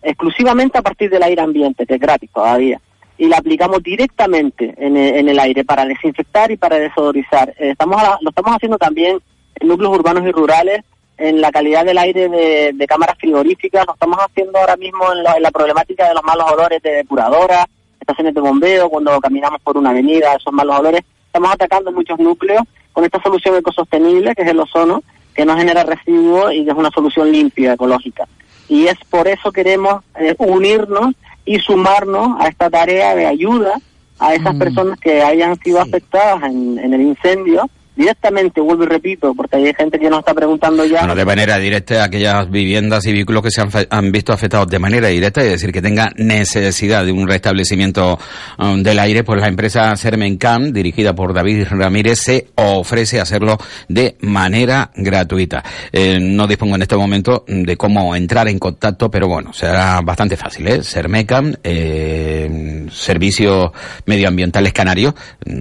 exclusivamente 0.03 0.79
a 0.79 0.83
partir 0.83 1.11
del 1.11 1.23
aire 1.23 1.43
ambiente, 1.43 1.87
que 1.87 1.95
es 1.95 2.01
gratis 2.01 2.31
todavía 2.33 2.81
y 3.19 3.29
la 3.29 3.37
aplicamos 3.37 3.83
directamente 3.83 4.75
en 4.79 4.97
el, 4.97 5.15
en 5.15 5.29
el, 5.29 5.39
aire 5.39 5.65
para 5.65 5.85
desinfectar 5.85 6.51
y 6.51 6.57
para 6.57 6.79
desodorizar. 6.79 7.51
Eh, 7.51 7.71
estamos 7.71 8.03
a, 8.03 8.19
lo 8.21 8.31
estamos 8.31 8.57
haciendo 8.57 8.79
también 8.79 9.21
en 9.61 9.69
núcleos 9.69 9.97
urbanos 9.97 10.27
y 10.27 10.33
rurales, 10.33 10.83
en 11.19 11.41
la 11.41 11.53
calidad 11.53 11.85
del 11.85 11.99
aire 11.99 12.29
de, 12.29 12.73
de 12.75 12.87
cámaras 12.87 13.17
frigoríficas, 13.19 13.87
lo 13.87 13.93
estamos 13.93 14.19
haciendo 14.19 14.59
ahora 14.59 14.77
mismo 14.77 15.13
en 15.13 15.23
la, 15.23 15.35
en 15.35 15.43
la, 15.43 15.51
problemática 15.51 16.09
de 16.09 16.15
los 16.15 16.25
malos 16.25 16.51
olores 16.51 16.83
de 16.83 16.91
depuradoras, 16.91 17.67
estaciones 18.01 18.35
de 18.35 18.41
bombeo, 18.41 18.91
cuando 18.91 19.21
caminamos 19.21 19.61
por 19.63 19.77
una 19.77 19.91
avenida, 19.91 20.35
esos 20.35 20.53
malos 20.53 20.79
olores. 20.79 21.03
Estamos 21.27 21.53
atacando 21.53 21.93
muchos 21.93 22.19
núcleos 22.19 22.63
con 22.93 23.05
esta 23.05 23.23
solución 23.23 23.57
ecosostenible, 23.57 24.35
que 24.35 24.43
es 24.43 24.49
el 24.49 24.61
ozono, 24.61 25.03
que 25.35 25.45
no 25.45 25.57
genera 25.57 25.85
residuos 25.85 26.53
y 26.53 26.65
que 26.65 26.71
es 26.71 26.77
una 26.77 26.91
solución 26.91 27.31
limpia, 27.33 27.75
ecológica. 27.75 28.27
Y 28.69 28.87
es 28.87 28.99
por 29.09 29.29
eso 29.29 29.53
queremos 29.53 30.03
eh, 30.19 30.35
unirnos 30.39 31.15
y 31.45 31.59
sumarnos 31.59 32.41
a 32.41 32.49
esta 32.49 32.71
tarea 32.71 33.15
de 33.15 33.27
ayuda 33.27 33.81
a 34.19 34.35
esas 34.35 34.55
mm. 34.55 34.59
personas 34.59 35.01
que 35.01 35.23
hayan 35.23 35.59
sido 35.59 35.83
sí. 35.83 35.89
afectadas 35.89 36.45
en, 36.45 36.79
en, 36.79 36.95
el 36.95 37.01
incendio 37.01 37.69
directamente, 37.95 38.61
vuelvo 38.61 38.85
y 38.85 38.87
repito, 38.87 39.35
porque 39.35 39.57
hay 39.57 39.75
gente 39.75 39.99
que 39.99 40.09
nos 40.09 40.21
está 40.21 40.33
preguntando 40.33 40.85
ya. 40.85 41.01
Bueno, 41.01 41.15
de 41.15 41.25
manera 41.25 41.59
directa, 41.59 42.05
aquellas 42.05 42.51
viviendas 42.51 43.05
y 43.07 43.13
vehículos 43.13 43.43
que 43.43 43.51
se 43.51 43.61
han, 43.61 43.71
han 43.91 44.13
visto 44.13 44.33
afectados 44.33 44.69
de 44.69 44.79
manera 44.79 45.09
directa, 45.09 45.43
es 45.43 45.53
decir, 45.53 45.73
que 45.73 45.83
tenga 45.83 46.11
necesidad 46.17 47.05
de 47.05 47.13
un 47.13 47.29
restablecimiento 47.29 48.19
um, 48.59 48.83
del 48.83 48.99
aire, 48.99 49.25
pues 49.25 49.41
la 49.41 49.49
empresa 49.49 49.95
Sermencam, 49.97 50.73
dirigida 50.73 51.15
por 51.15 51.35
David 51.35 51.67
Ramírez, 51.71 52.21
se 52.21 52.49
ofrece 52.55 53.19
a 53.19 53.23
hacerlo 53.23 53.59
de 53.89 54.17
manera 54.21 54.91
gratuita. 54.95 55.63
Eh, 55.93 56.19
no 56.21 56.47
dispongo 56.47 56.77
en 56.77 56.83
este 56.83 56.97
momento 56.97 57.45
de 57.47 57.77
cómo 57.77 58.17
entrar 58.17 58.49
en 58.49 58.59
contacto, 58.59 59.11
pero 59.11 59.29
bueno, 59.29 59.53
será 59.53 60.01
bastante 60.01 60.37
fácil, 60.37 60.67
¿eh? 60.69 60.83
Sermecam, 60.83 61.55
eh, 61.63 62.87
Servicios 62.91 63.71
Medioambientales 64.07 64.73
Canarios, 64.73 65.15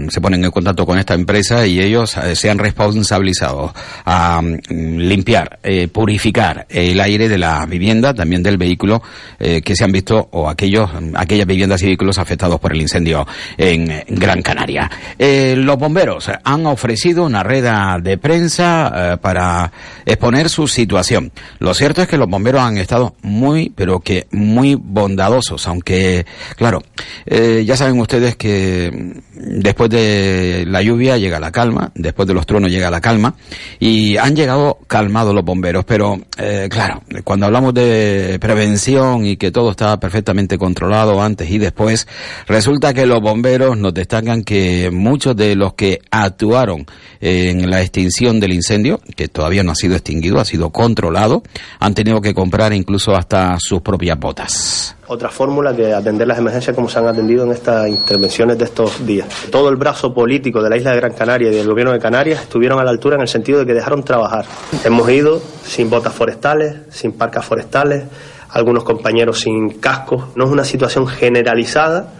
se 0.09 0.21
ponen 0.21 0.43
en 0.45 0.51
contacto 0.51 0.85
con 0.85 0.97
esta 0.97 1.13
empresa 1.13 1.65
y 1.67 1.79
ellos 1.79 2.17
eh, 2.23 2.35
sean 2.35 2.57
responsabilizados 2.57 3.71
a 4.05 4.41
mm, 4.41 4.97
limpiar, 4.97 5.59
eh, 5.63 5.87
purificar 5.87 6.65
el 6.69 6.99
aire 6.99 7.29
de 7.29 7.37
la 7.37 7.65
vivienda, 7.65 8.13
también 8.13 8.43
del 8.43 8.57
vehículo 8.57 9.01
eh, 9.39 9.61
que 9.61 9.75
se 9.75 9.83
han 9.83 9.91
visto 9.91 10.29
o 10.31 10.49
aquellos, 10.49 10.89
aquellas 11.15 11.47
viviendas 11.47 11.81
y 11.81 11.87
vehículos 11.87 12.17
afectados 12.17 12.59
por 12.59 12.73
el 12.73 12.81
incendio 12.81 13.27
en 13.57 14.03
Gran 14.07 14.41
Canaria. 14.41 14.89
los 15.17 15.77
bomberos 15.77 16.29
han 16.43 16.65
ofrecido 16.65 17.25
una 17.25 17.43
rueda 17.43 17.97
de 18.01 18.17
prensa 18.17 19.19
para 19.21 19.71
exponer 20.05 20.49
su 20.49 20.67
situación. 20.67 21.31
Lo 21.59 21.73
cierto 21.73 22.01
es 22.01 22.07
que 22.07 22.17
los 22.17 22.27
bomberos 22.27 22.61
han 22.61 22.77
estado 22.77 23.15
muy, 23.21 23.69
pero 23.69 23.99
que 23.99 24.27
muy 24.31 24.75
bondadosos, 24.75 25.67
aunque, 25.67 26.25
claro, 26.55 26.83
ya 27.25 27.75
saben 27.75 27.99
ustedes 27.99 28.35
que 28.35 28.91
mm, 28.91 29.59
después 29.61 29.89
de 29.89 30.65
la 30.67 30.81
lluvia 30.81 31.17
llega 31.17 31.39
la 31.39 31.51
calma, 31.51 31.91
después 31.95 32.10
de 32.27 32.33
los 32.33 32.45
truenos 32.45 32.71
llega 32.71 32.89
la 32.89 33.01
calma, 33.01 33.35
y 33.79 34.17
han 34.17 34.35
llegado 34.35 34.79
calmados 34.87 35.33
los 35.33 35.43
bomberos, 35.43 35.85
pero 35.85 36.19
eh, 36.37 36.67
claro, 36.69 37.03
cuando 37.23 37.45
hablamos 37.45 37.73
de 37.73 38.37
prevención 38.39 39.25
y 39.25 39.37
que 39.37 39.51
todo 39.51 39.71
está 39.71 39.99
perfectamente 39.99 40.57
controlado 40.57 41.21
antes 41.21 41.49
y 41.49 41.57
después, 41.57 42.07
resulta 42.47 42.93
que 42.93 43.05
los 43.05 43.21
bomberos 43.21 43.77
nos 43.77 43.93
destacan 43.93 44.43
que 44.43 44.89
muchos 44.91 45.35
de 45.35 45.55
los 45.55 45.73
que 45.73 45.99
actuaron 46.11 46.85
en 47.19 47.69
la 47.69 47.81
extinción 47.81 48.39
del 48.39 48.53
incendio, 48.53 48.99
que 49.15 49.27
todavía 49.27 49.63
no 49.63 49.71
ha 49.71 49.75
sido 49.75 49.95
extinguido, 49.95 50.39
ha 50.39 50.45
sido 50.45 50.69
controlado, 50.69 51.43
han 51.79 51.93
tenido 51.93 52.21
que 52.21 52.33
comprar 52.33 52.73
incluso 52.73 53.15
hasta 53.15 53.57
sus 53.59 53.81
propias 53.81 54.19
botas 54.19 54.95
otra 55.11 55.29
fórmula 55.29 55.75
que 55.75 55.93
atender 55.93 56.25
las 56.25 56.37
emergencias 56.37 56.73
como 56.73 56.87
se 56.87 56.97
han 56.97 57.05
atendido 57.05 57.43
en 57.43 57.51
estas 57.51 57.85
intervenciones 57.89 58.57
de 58.57 58.63
estos 58.63 59.05
días. 59.05 59.27
Todo 59.51 59.67
el 59.67 59.75
brazo 59.75 60.13
político 60.13 60.63
de 60.63 60.69
la 60.69 60.77
isla 60.77 60.91
de 60.91 60.97
Gran 60.97 61.11
Canaria 61.11 61.51
y 61.51 61.55
del 61.55 61.67
gobierno 61.67 61.91
de 61.91 61.99
Canarias 61.99 62.43
estuvieron 62.43 62.79
a 62.79 62.83
la 62.85 62.91
altura 62.91 63.15
en 63.15 63.21
el 63.21 63.27
sentido 63.27 63.59
de 63.59 63.65
que 63.65 63.73
dejaron 63.73 64.03
trabajar. 64.03 64.45
Hemos 64.85 65.09
ido 65.09 65.41
sin 65.65 65.89
botas 65.89 66.13
forestales, 66.13 66.75
sin 66.89 67.11
parcas 67.11 67.43
forestales, 67.43 68.05
algunos 68.51 68.85
compañeros 68.85 69.39
sin 69.41 69.81
cascos. 69.81 70.29
No 70.35 70.45
es 70.45 70.49
una 70.49 70.63
situación 70.63 71.05
generalizada 71.07 72.13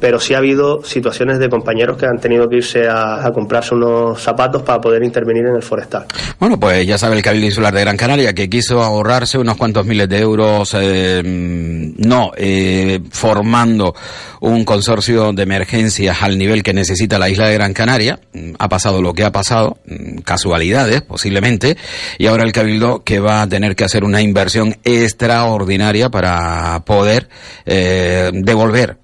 pero 0.00 0.20
sí 0.20 0.34
ha 0.34 0.38
habido 0.38 0.82
situaciones 0.84 1.38
de 1.38 1.48
compañeros 1.48 1.96
que 1.96 2.06
han 2.06 2.18
tenido 2.18 2.48
que 2.48 2.56
irse 2.56 2.88
a, 2.88 3.30
comprarse 3.34 3.74
unos 3.74 4.20
zapatos 4.20 4.62
para 4.62 4.80
poder 4.80 5.02
intervenir 5.02 5.46
en 5.46 5.56
el 5.56 5.62
forestal. 5.62 6.06
Bueno, 6.38 6.58
pues 6.58 6.86
ya 6.86 6.96
sabe 6.98 7.16
el 7.16 7.22
Cabildo 7.22 7.46
Insular 7.46 7.74
de 7.74 7.80
Gran 7.80 7.96
Canaria 7.96 8.32
que 8.32 8.48
quiso 8.48 8.82
ahorrarse 8.82 9.38
unos 9.38 9.56
cuantos 9.56 9.84
miles 9.86 10.08
de 10.08 10.18
euros, 10.18 10.74
eh, 10.80 11.22
no, 11.24 12.32
eh, 12.36 13.00
formando 13.10 13.94
un 14.40 14.64
consorcio 14.64 15.32
de 15.32 15.42
emergencias 15.42 16.22
al 16.22 16.38
nivel 16.38 16.62
que 16.62 16.72
necesita 16.72 17.18
la 17.18 17.28
isla 17.28 17.48
de 17.48 17.54
Gran 17.54 17.74
Canaria. 17.74 18.20
Ha 18.58 18.68
pasado 18.68 19.02
lo 19.02 19.12
que 19.12 19.24
ha 19.24 19.32
pasado, 19.32 19.78
casualidades 20.24 21.02
posiblemente, 21.02 21.76
y 22.18 22.26
ahora 22.26 22.44
el 22.44 22.52
Cabildo 22.52 23.02
que 23.04 23.20
va 23.20 23.42
a 23.42 23.48
tener 23.48 23.76
que 23.76 23.84
hacer 23.84 24.04
una 24.04 24.22
inversión 24.22 24.76
extraordinaria 24.84 26.08
para 26.08 26.82
poder 26.84 27.28
eh, 27.66 28.30
devolver 28.32 28.98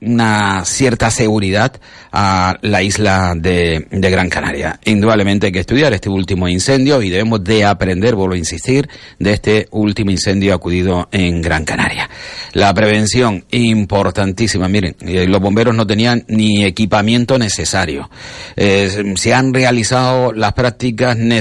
una 0.00 0.64
cierta 0.64 1.10
seguridad 1.10 1.72
a 2.10 2.56
la 2.62 2.82
isla 2.82 3.34
de, 3.36 3.86
de, 3.90 4.10
Gran 4.10 4.28
Canaria. 4.28 4.78
Indudablemente 4.84 5.46
hay 5.46 5.52
que 5.52 5.60
estudiar 5.60 5.92
este 5.92 6.08
último 6.08 6.48
incendio 6.48 7.02
y 7.02 7.10
debemos 7.10 7.44
de 7.44 7.64
aprender, 7.64 8.14
vuelvo 8.14 8.34
a 8.34 8.38
insistir, 8.38 8.88
de 9.18 9.32
este 9.32 9.68
último 9.70 10.10
incendio 10.10 10.54
acudido 10.54 11.08
en 11.12 11.42
Gran 11.42 11.64
Canaria. 11.64 12.08
La 12.52 12.72
prevención, 12.74 13.44
importantísima. 13.50 14.68
Miren, 14.68 14.96
eh, 15.00 15.26
los 15.26 15.40
bomberos 15.40 15.74
no 15.74 15.86
tenían 15.86 16.24
ni 16.28 16.64
equipamiento 16.64 17.38
necesario. 17.38 18.10
Eh, 18.56 19.14
se 19.16 19.34
han 19.34 19.54
realizado 19.54 20.32
las 20.32 20.52
prácticas 20.52 21.16
eh, 21.18 21.40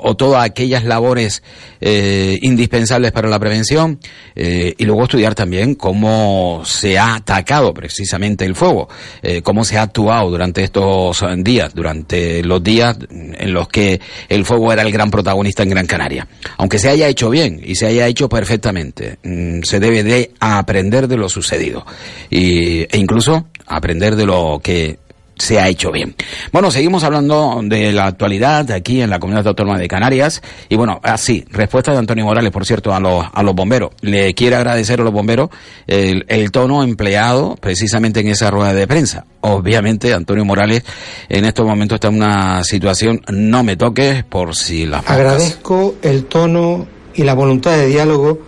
o 0.00 0.16
todas 0.16 0.44
aquellas 0.44 0.84
labores 0.84 1.42
indispensables 1.80 3.12
para 3.12 3.28
la 3.28 3.38
prevención 3.38 4.00
y 4.34 4.84
luego 4.84 5.04
estudiar 5.04 5.34
también 5.36 5.76
cómo 5.76 6.62
se 6.64 6.98
ha 6.98 7.20
atacado 7.28 7.74
precisamente 7.74 8.46
el 8.46 8.54
fuego, 8.54 8.88
eh, 9.22 9.42
cómo 9.42 9.62
se 9.64 9.76
ha 9.76 9.82
actuado 9.82 10.30
durante 10.30 10.62
estos 10.62 11.22
días, 11.38 11.74
durante 11.74 12.42
los 12.42 12.62
días 12.62 12.96
en 13.10 13.52
los 13.52 13.68
que 13.68 14.00
el 14.28 14.46
fuego 14.46 14.72
era 14.72 14.82
el 14.82 14.90
gran 14.90 15.10
protagonista 15.10 15.62
en 15.62 15.68
Gran 15.68 15.86
Canaria. 15.86 16.26
Aunque 16.56 16.78
se 16.78 16.88
haya 16.88 17.06
hecho 17.06 17.28
bien 17.28 17.60
y 17.62 17.74
se 17.74 17.86
haya 17.86 18.06
hecho 18.06 18.30
perfectamente, 18.30 19.18
mm, 19.22 19.62
se 19.62 19.78
debe 19.78 20.02
de 20.02 20.32
aprender 20.40 21.06
de 21.06 21.18
lo 21.18 21.28
sucedido 21.28 21.84
y, 22.30 22.80
e 22.80 22.96
incluso 22.96 23.48
aprender 23.66 24.16
de 24.16 24.24
lo 24.24 24.60
que 24.62 24.98
se 25.38 25.58
ha 25.60 25.68
hecho 25.68 25.90
bien. 25.90 26.14
Bueno, 26.52 26.70
seguimos 26.70 27.04
hablando 27.04 27.60
de 27.62 27.92
la 27.92 28.06
actualidad 28.06 28.70
aquí 28.70 29.00
en 29.00 29.10
la 29.10 29.18
Comunidad 29.18 29.46
Autónoma 29.48 29.78
de 29.78 29.88
Canarias. 29.88 30.42
Y 30.68 30.76
bueno, 30.76 31.00
así, 31.02 31.44
respuesta 31.50 31.92
de 31.92 31.98
Antonio 31.98 32.24
Morales, 32.24 32.50
por 32.50 32.66
cierto, 32.66 32.94
a 32.94 33.00
los, 33.00 33.24
a 33.32 33.42
los 33.42 33.54
bomberos. 33.54 33.90
Le 34.00 34.34
quiere 34.34 34.56
agradecer 34.56 35.00
a 35.00 35.04
los 35.04 35.12
bomberos 35.12 35.50
el, 35.86 36.24
el 36.28 36.50
tono 36.50 36.82
empleado 36.82 37.56
precisamente 37.60 38.20
en 38.20 38.28
esa 38.28 38.50
rueda 38.50 38.74
de 38.74 38.86
prensa. 38.86 39.26
Obviamente, 39.40 40.12
Antonio 40.12 40.44
Morales 40.44 40.82
en 41.28 41.44
estos 41.44 41.66
momentos 41.66 41.96
está 41.96 42.08
en 42.08 42.16
una 42.16 42.64
situación, 42.64 43.20
no 43.28 43.62
me 43.62 43.76
toques 43.76 44.24
por 44.24 44.54
si 44.54 44.86
la... 44.86 44.98
Agradezco 44.98 45.94
el 46.02 46.24
tono 46.24 46.86
y 47.14 47.22
la 47.24 47.34
voluntad 47.34 47.72
de 47.72 47.86
diálogo 47.86 48.40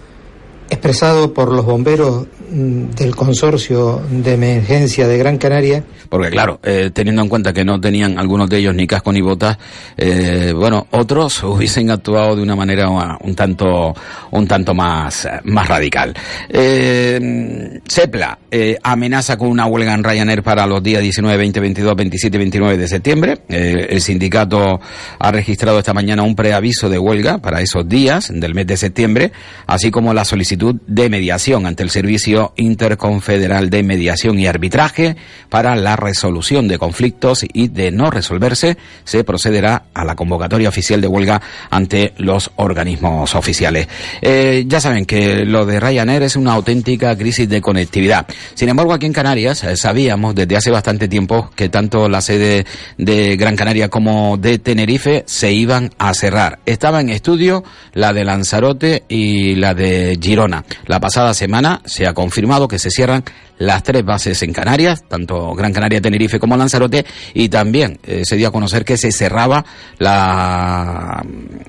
expresado 0.80 1.34
por 1.34 1.52
los 1.52 1.66
bomberos 1.66 2.26
mm, 2.50 2.92
del 2.96 3.14
consorcio 3.14 4.00
de 4.10 4.32
emergencia 4.32 5.06
de 5.06 5.18
Gran 5.18 5.36
Canaria. 5.36 5.84
Porque 6.08 6.30
claro, 6.30 6.58
eh, 6.62 6.90
teniendo 6.90 7.20
en 7.20 7.28
cuenta 7.28 7.52
que 7.52 7.66
no 7.66 7.78
tenían 7.78 8.18
algunos 8.18 8.48
de 8.48 8.58
ellos 8.58 8.74
ni 8.74 8.86
casco 8.86 9.12
ni 9.12 9.20
botas, 9.20 9.58
eh, 9.98 10.54
bueno, 10.56 10.86
otros 10.92 11.42
hubiesen 11.44 11.90
actuado 11.90 12.34
de 12.34 12.42
una 12.42 12.56
manera 12.56 12.88
un 12.88 13.34
tanto, 13.34 13.94
un 14.30 14.48
tanto 14.48 14.72
más, 14.72 15.28
más 15.44 15.68
radical. 15.68 16.14
Eh, 16.48 17.78
Sepla 17.86 18.38
eh, 18.50 18.78
amenaza 18.82 19.36
con 19.36 19.48
una 19.48 19.66
huelga 19.66 19.92
en 19.92 20.02
Ryanair 20.02 20.42
para 20.42 20.66
los 20.66 20.82
días 20.82 21.02
19, 21.02 21.36
20, 21.36 21.60
22, 21.60 21.94
27 21.94 22.36
y 22.36 22.38
29 22.38 22.76
de 22.78 22.88
septiembre. 22.88 23.38
el 23.48 24.00
sindicato 24.00 24.80
ha 25.18 25.30
registrado 25.30 25.78
esta 25.78 25.92
mañana 25.92 26.22
un 26.22 26.34
preaviso 26.34 26.88
de 26.88 26.98
huelga 26.98 27.36
para 27.36 27.60
esos 27.60 27.86
días 27.86 28.32
del 28.32 28.54
mes 28.54 28.66
de 28.66 28.78
septiembre, 28.78 29.32
así 29.66 29.90
como 29.90 30.14
la 30.14 30.24
solicitud 30.24 30.69
de 30.86 31.08
mediación 31.08 31.66
ante 31.66 31.82
el 31.82 31.90
Servicio 31.90 32.52
Interconfederal 32.56 33.70
de 33.70 33.82
Mediación 33.82 34.38
y 34.38 34.46
Arbitraje 34.46 35.16
para 35.48 35.76
la 35.76 35.96
resolución 35.96 36.68
de 36.68 36.78
conflictos 36.78 37.44
y 37.52 37.68
de 37.68 37.90
no 37.90 38.10
resolverse, 38.10 38.76
se 39.04 39.24
procederá 39.24 39.84
a 39.94 40.04
la 40.04 40.14
convocatoria 40.14 40.68
oficial 40.68 41.00
de 41.00 41.08
huelga 41.08 41.40
ante 41.70 42.12
los 42.18 42.50
organismos 42.56 43.34
oficiales. 43.34 43.88
Eh, 44.22 44.64
ya 44.66 44.80
saben 44.80 45.06
que 45.06 45.44
lo 45.44 45.66
de 45.66 45.80
Ryanair 45.80 46.22
es 46.22 46.36
una 46.36 46.52
auténtica 46.52 47.16
crisis 47.16 47.48
de 47.48 47.60
conectividad. 47.60 48.26
Sin 48.54 48.68
embargo, 48.68 48.92
aquí 48.92 49.06
en 49.06 49.12
Canarias 49.12 49.64
eh, 49.64 49.76
sabíamos 49.76 50.34
desde 50.34 50.56
hace 50.56 50.70
bastante 50.70 51.08
tiempo 51.08 51.50
que 51.54 51.68
tanto 51.68 52.08
la 52.08 52.20
sede 52.20 52.66
de 52.98 53.36
Gran 53.36 53.56
Canaria 53.56 53.88
como 53.88 54.36
de 54.36 54.58
Tenerife 54.58 55.24
se 55.26 55.52
iban 55.52 55.90
a 55.98 56.14
cerrar. 56.14 56.60
Estaba 56.66 57.00
en 57.00 57.10
estudio 57.10 57.64
la 57.94 58.12
de 58.12 58.24
Lanzarote 58.24 59.04
y 59.08 59.54
la 59.56 59.74
de 59.74 60.18
Girona. 60.20 60.59
La 60.86 61.00
pasada 61.00 61.34
semana 61.34 61.80
se 61.84 62.06
ha 62.06 62.14
confirmado 62.14 62.68
que 62.68 62.78
se 62.78 62.90
cierran 62.90 63.24
las 63.60 63.82
tres 63.82 64.02
bases 64.04 64.42
en 64.42 64.54
Canarias, 64.54 65.04
tanto 65.06 65.54
Gran 65.54 65.72
Canaria, 65.72 66.00
Tenerife 66.00 66.40
como 66.40 66.56
Lanzarote, 66.56 67.04
y 67.34 67.50
también 67.50 67.98
eh, 68.04 68.22
se 68.24 68.36
dio 68.36 68.48
a 68.48 68.52
conocer 68.52 68.86
que 68.86 68.96
se 68.96 69.12
cerraba 69.12 69.64
la 69.98 71.22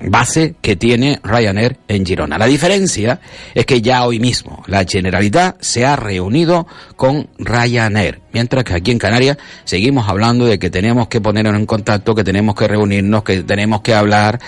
base 0.08 0.54
que 0.62 0.74
tiene 0.74 1.20
Ryanair 1.22 1.76
en 1.88 2.06
Girona. 2.06 2.38
La 2.38 2.46
diferencia 2.46 3.20
es 3.54 3.66
que 3.66 3.82
ya 3.82 4.06
hoy 4.06 4.18
mismo 4.20 4.62
la 4.66 4.84
Generalitat 4.84 5.56
se 5.60 5.84
ha 5.84 5.94
reunido 5.96 6.66
con 6.96 7.28
Ryanair, 7.38 8.20
mientras 8.32 8.64
que 8.64 8.72
aquí 8.72 8.90
en 8.90 8.98
Canarias 8.98 9.36
seguimos 9.64 10.08
hablando 10.08 10.46
de 10.46 10.58
que 10.58 10.70
tenemos 10.70 11.08
que 11.08 11.20
ponernos 11.20 11.54
en 11.56 11.66
contacto, 11.66 12.14
que 12.14 12.24
tenemos 12.24 12.54
que 12.54 12.68
reunirnos, 12.68 13.22
que 13.22 13.42
tenemos 13.42 13.82
que 13.82 13.92
hablar. 13.92 14.40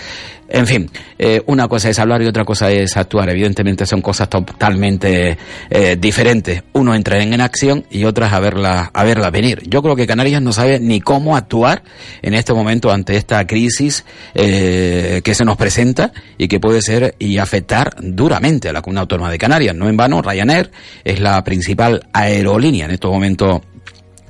En 0.47 0.67
fin, 0.67 0.89
eh, 1.17 1.41
una 1.47 1.67
cosa 1.67 1.89
es 1.89 1.97
hablar 1.97 2.21
y 2.21 2.27
otra 2.27 2.45
cosa 2.45 2.69
es 2.69 2.95
actuar. 2.97 3.29
Evidentemente 3.29 3.85
son 3.85 4.01
cosas 4.01 4.29
totalmente 4.29 5.37
eh, 5.69 5.97
diferentes. 5.99 6.63
Uno 6.73 6.93
entra 6.93 7.21
en, 7.21 7.34
acción 7.41 7.85
y 7.89 8.05
otras 8.05 8.33
a 8.33 8.39
verla, 8.39 8.91
a 8.93 9.03
verla 9.03 9.29
venir. 9.29 9.63
Yo 9.67 9.81
creo 9.81 9.95
que 9.95 10.07
Canarias 10.07 10.41
no 10.41 10.53
sabe 10.53 10.79
ni 10.79 11.01
cómo 11.01 11.35
actuar 11.35 11.83
en 12.21 12.33
este 12.33 12.53
momento 12.53 12.91
ante 12.91 13.17
esta 13.17 13.45
crisis 13.47 14.05
eh, 14.33 15.21
que 15.23 15.35
se 15.35 15.45
nos 15.45 15.57
presenta 15.57 16.11
y 16.37 16.47
que 16.47 16.59
puede 16.59 16.81
ser 16.81 17.15
y 17.19 17.37
afectar 17.37 17.95
duramente 17.99 18.69
a 18.69 18.73
la 18.73 18.81
comunidad 18.81 19.03
autónoma 19.03 19.31
de 19.31 19.37
Canarias. 19.37 19.75
No 19.75 19.89
en 19.89 19.97
vano, 19.97 20.21
Ryanair 20.21 20.71
es 21.03 21.19
la 21.19 21.43
principal 21.43 22.07
aerolínea 22.13 22.85
en 22.85 22.91
estos 22.91 23.11
momentos 23.11 23.61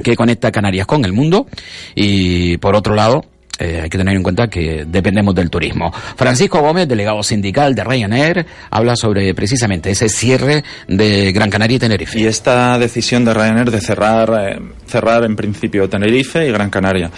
que 0.04 0.16
conecta 0.16 0.52
Canarias 0.52 0.88
con 0.88 1.06
el 1.06 1.14
mundo 1.14 1.48
y 1.96 2.58
por 2.58 2.76
otro 2.76 2.96
lado 2.96 3.24
eh, 3.60 3.82
hay 3.84 3.90
que 3.90 3.98
tener 3.98 4.16
en 4.16 4.24
cuenta 4.24 4.48
que 4.48 4.86
dependemos 4.86 5.34
del 5.34 5.50
turismo. 5.50 5.92
Francisco 6.16 6.60
Gómez, 6.60 6.88
delegado 6.88 7.24
sindical 7.24 7.74
de 7.74 7.84
Ryanair, 7.84 8.46
habla 8.70 8.96
sobre 8.96 9.34
precisamente 9.34 9.92
ese 9.92 10.10
cierre 10.10 10.64
de 10.88 11.32
Gran 11.32 11.50
Canaria 11.50 11.78
y 11.78 11.80
Tenerife. 11.80 12.20
Y 12.20 12.26
esta 12.26 12.78
decisión 12.78 13.24
de 13.24 13.34
Ryanair 13.34 13.72
de 13.72 13.82
cerrar, 13.82 14.32
eh, 14.40 14.60
cerrar 14.88 15.24
en 15.24 15.36
principio 15.36 15.88
Tenerife 15.90 16.48
y 16.48 16.52
Gran 16.52 16.70
Canaria. 16.70 17.10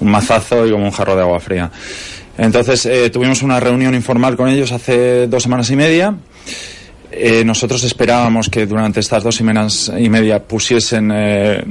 un 0.00 0.10
mazazo 0.10 0.66
y 0.66 0.72
como 0.72 0.84
un 0.84 0.90
jarro 0.90 1.14
de 1.14 1.22
agua 1.22 1.38
fría. 1.38 1.70
Entonces 2.36 2.86
eh, 2.86 3.08
tuvimos 3.10 3.42
una 3.42 3.60
reunión 3.60 3.94
informal 3.94 4.36
con 4.36 4.48
ellos 4.48 4.72
hace 4.72 5.28
dos 5.28 5.44
semanas 5.44 5.70
y 5.70 5.76
media 5.76 6.16
eh, 7.14 7.44
nosotros 7.44 7.84
esperábamos 7.84 8.48
que 8.48 8.66
durante 8.66 9.00
estas 9.00 9.22
dos 9.22 9.34
semanas 9.34 9.92
y 9.96 10.08
media 10.08 10.42
pusiesen 10.42 11.10
eh, 11.12 11.62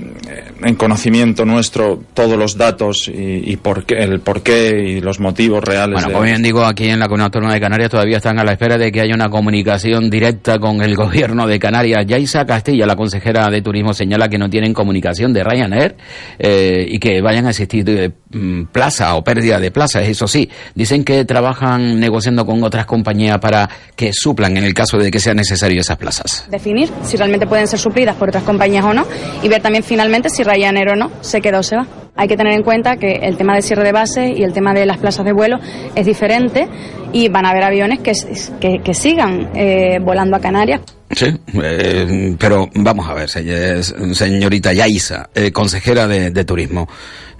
en 0.63 0.75
conocimiento 0.75 1.45
nuestro 1.45 1.99
todos 2.13 2.37
los 2.37 2.57
datos 2.57 3.09
y, 3.11 3.57
por 3.57 3.83
qué, 3.83 3.95
el 3.95 4.19
porqué 4.19 4.69
y 4.87 5.01
los 5.01 5.19
motivos 5.19 5.63
reales. 5.63 5.95
Bueno, 5.95 6.11
como 6.11 6.23
bien 6.23 6.43
digo, 6.43 6.63
aquí 6.63 6.89
en 6.89 6.99
la 6.99 7.07
Comunidad 7.07 7.25
Autónoma 7.27 7.53
de 7.53 7.59
Canarias 7.59 7.89
todavía 7.89 8.17
están 8.17 8.37
a 8.37 8.43
la 8.43 8.51
espera 8.51 8.77
de 8.77 8.91
que 8.91 9.01
haya 9.01 9.15
una 9.15 9.29
comunicación 9.29 10.09
directa 10.11 10.59
con 10.59 10.81
el 10.81 10.95
gobierno 11.01 11.47
de 11.47 11.57
Canarias. 11.57 12.05
Yaisa 12.05 12.45
Castilla, 12.45 12.85
la 12.85 12.95
consejera 12.95 13.49
de 13.49 13.63
Turismo, 13.63 13.93
señala 13.93 14.29
que 14.29 14.37
no 14.37 14.49
tienen 14.49 14.73
comunicación 14.73 15.33
de 15.33 15.43
Ryanair 15.43 15.95
eh, 16.37 16.85
y 16.87 16.99
que 16.99 17.19
vayan 17.21 17.47
a 17.47 17.49
existir 17.49 18.13
mm, 18.29 18.65
plaza 18.65 19.15
o 19.15 19.23
pérdida 19.23 19.59
de 19.59 19.71
plazas. 19.71 20.07
Eso 20.07 20.27
sí, 20.27 20.47
dicen 20.75 21.03
que 21.03 21.25
trabajan 21.25 21.99
negociando 21.99 22.45
con 22.45 22.63
otras 22.63 22.85
compañías 22.85 23.39
para 23.39 23.67
que 23.95 24.11
suplan 24.13 24.55
en 24.57 24.65
el 24.65 24.75
caso 24.75 24.97
de 24.97 25.09
que 25.09 25.19
se 25.19 25.30
necesario 25.35 25.81
esas 25.81 25.97
plazas. 25.97 26.45
Definir 26.49 26.91
si 27.03 27.17
realmente 27.17 27.47
pueden 27.47 27.67
ser 27.67 27.79
suplidas 27.79 28.15
por 28.15 28.29
otras 28.29 28.43
compañías 28.43 28.85
o 28.85 28.93
no 28.93 29.05
y 29.41 29.47
ver 29.47 29.61
también 29.61 29.83
finalmente 29.83 30.29
si 30.29 30.43
Ryanair 30.43 30.89
o 30.89 30.95
no 30.95 31.11
se 31.21 31.41
queda 31.41 31.59
o 31.59 31.63
se 31.63 31.75
va. 31.75 31.87
Hay 32.15 32.27
que 32.27 32.35
tener 32.35 32.53
en 32.53 32.63
cuenta 32.63 32.97
que 32.97 33.13
el 33.23 33.37
tema 33.37 33.53
del 33.53 33.63
cierre 33.63 33.83
de 33.83 33.93
base 33.93 34.33
y 34.35 34.43
el 34.43 34.51
tema 34.53 34.73
de 34.73 34.85
las 34.85 34.97
plazas 34.97 35.25
de 35.25 35.31
vuelo 35.31 35.59
es 35.95 36.05
diferente 36.05 36.67
y 37.13 37.29
van 37.29 37.45
a 37.45 37.51
haber 37.51 37.63
aviones 37.63 37.99
que, 37.99 38.79
que, 38.83 38.93
sigan 38.93 39.49
eh, 39.55 39.99
volando 40.01 40.35
a 40.35 40.39
Canarias. 40.39 40.81
Sí, 41.09 41.27
eh, 41.61 42.35
pero 42.39 42.69
vamos 42.75 43.09
a 43.09 43.13
ver, 43.13 43.29
señorita 43.29 44.73
Yaisa, 44.73 45.29
eh, 45.33 45.51
consejera 45.51 46.07
de, 46.07 46.31
de 46.31 46.45
Turismo. 46.45 46.87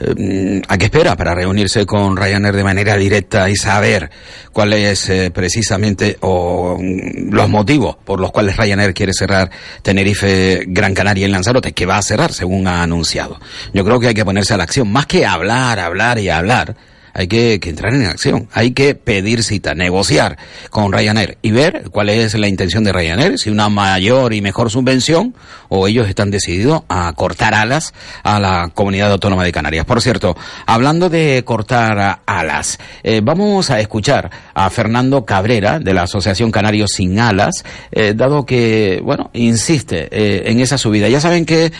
Eh, 0.02 0.62
¿A 0.68 0.78
qué 0.78 0.86
espera 0.86 1.16
para 1.16 1.36
reunirse 1.36 1.86
con 1.86 2.18
Ryanair 2.18 2.56
de 2.56 2.64
manera 2.64 2.98
directa 2.98 3.50
y 3.50 3.56
saber 3.56 4.10
cuáles 4.52 5.10
es 5.10 5.32
precisamente 5.32 6.18
o 6.22 6.78
mm, 6.80 7.32
los 7.32 7.50
motivos 7.50 7.98
por 8.04 8.20
los 8.20 8.32
cuales 8.32 8.58
Ryanair 8.58 8.94
quiere 8.94 9.14
cerrar 9.14 9.50
Tenerife, 9.82 10.64
Gran 10.68 10.94
Canaria 10.94 11.28
y 11.28 11.32
Lanzarote, 11.32 11.74
que 11.74 11.86
va 11.86 11.98
a 11.98 12.02
cerrar 12.02 12.34
según 12.34 12.68
ha 12.68 12.82
anunciado? 12.82 13.40
Yo 13.74 13.86
creo 13.86 14.00
que 14.00 14.08
hay 14.08 14.14
que 14.14 14.26
ponerse 14.26 14.54
a 14.54 14.58
la 14.58 14.64
acción, 14.64 14.92
más 14.92 15.06
que 15.06 15.26
hablar, 15.26 15.80
hablar 15.80 16.18
y 16.20 16.30
hablar 16.30 16.76
hay 17.14 17.28
que, 17.28 17.60
entrar 17.64 17.94
en 17.94 18.06
acción, 18.06 18.48
hay 18.54 18.72
que 18.72 18.96
pedir 18.96 19.44
cita, 19.44 19.74
negociar 19.74 20.38
con 20.70 20.92
Ryanair 20.92 21.38
y 21.42 21.52
ver 21.52 21.90
cuál 21.92 22.10
es 22.10 22.34
la 22.36 22.48
intención 22.48 22.84
de 22.84 22.94
Ryanair, 22.94 23.38
si 23.38 23.50
una 23.50 23.70
mayor 23.70 24.34
y 24.34 24.42
mejor 24.42 24.70
subvención 24.70 25.36
o 25.70 25.88
ellos 25.88 26.08
están 26.08 26.32
decididos 26.32 26.84
a 26.90 27.12
cortar 27.14 27.54
alas 27.54 27.94
a 28.24 28.40
la 28.40 28.72
comunidad 28.74 29.12
autónoma 29.12 29.44
de 29.44 29.52
Canarias. 29.52 29.86
Por 29.86 30.02
cierto, 30.02 30.36
hablando 30.66 31.10
de 31.10 31.44
cortar 31.46 32.22
alas, 32.26 32.80
eh, 33.04 33.22
vamos 33.24 33.70
a 33.70 33.80
escuchar 33.80 34.30
a 34.54 34.70
Fernando 34.70 35.26
Cabrera 35.26 35.80
de 35.80 35.94
la 35.94 36.04
Asociación 36.04 36.52
Canarios 36.52 36.92
Sin 36.96 37.20
Alas, 37.20 37.64
eh, 37.92 38.14
dado 38.16 38.46
que, 38.46 39.02
bueno, 39.04 39.30
insiste 39.34 40.08
eh, 40.12 40.44
en 40.46 40.60
esa 40.60 40.78
subida. 40.78 41.10
Ya 41.10 41.20
saben 41.20 41.46
que 41.46 41.72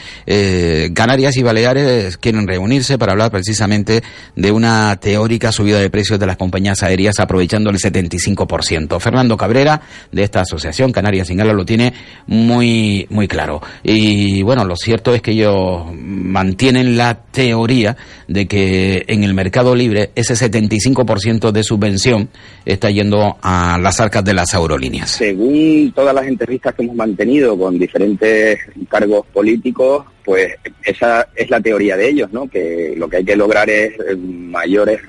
Canarias 0.94 1.38
y 1.38 1.44
Baleares 1.44 2.18
quieren 2.18 2.48
reunirse 2.48 2.98
para 2.98 3.12
hablar 3.12 3.32
precisamente 3.32 4.04
de 4.36 4.52
una 4.52 4.96
teoría 4.98 5.21
subida 5.52 5.80
de 5.80 5.90
precios 5.90 6.20
de 6.20 6.26
las 6.26 6.38
compañías 6.38 6.84
aéreas 6.84 7.20
aprovechando 7.20 7.70
el 7.70 7.78
75%. 7.78 9.00
Fernando 9.00 9.38
Cabrera 9.38 9.82
de 10.12 10.24
esta 10.24 10.42
asociación 10.42 10.92
Canarias 10.92 11.28
Sin 11.28 11.38
lo 11.42 11.66
tiene 11.66 11.94
muy 12.28 13.08
muy 13.10 13.28
claro. 13.28 13.62
Y 13.84 14.44
bueno, 14.44 14.64
lo 14.66 14.76
cierto 14.76 15.14
es 15.14 15.22
que 15.22 15.32
ellos 15.32 15.86
mantienen 15.94 16.98
la 16.98 17.16
teoría 17.16 17.98
de 18.28 18.48
que 18.48 19.04
en 19.08 19.24
el 19.24 19.34
mercado 19.34 19.76
libre 19.76 20.12
ese 20.16 20.34
75% 20.34 21.52
de 21.52 21.64
subvención 21.64 22.30
está 22.66 22.90
yendo 22.90 23.38
a 23.42 23.78
las 23.82 24.00
arcas 24.00 24.24
de 24.24 24.34
las 24.34 24.54
aerolíneas. 24.54 25.12
Según 25.12 25.92
todas 25.96 26.14
las 26.14 26.28
entrevistas 26.28 26.76
que 26.76 26.84
hemos 26.84 26.96
mantenido 26.96 27.58
con 27.58 27.78
diferentes 27.78 28.60
cargos 28.90 29.26
políticos, 29.34 30.06
pues 30.24 30.56
esa 30.84 31.28
es 31.36 31.50
la 31.50 31.60
teoría 31.60 31.98
de 31.98 32.10
ellos, 32.10 32.32
¿no? 32.32 32.48
Que 32.48 32.94
lo 32.98 33.10
que 33.10 33.18
hay 33.18 33.26
que 33.26 33.36
lograr 33.36 33.70
es 33.70 33.94
eh, 33.94 34.16
mayores 34.16 35.02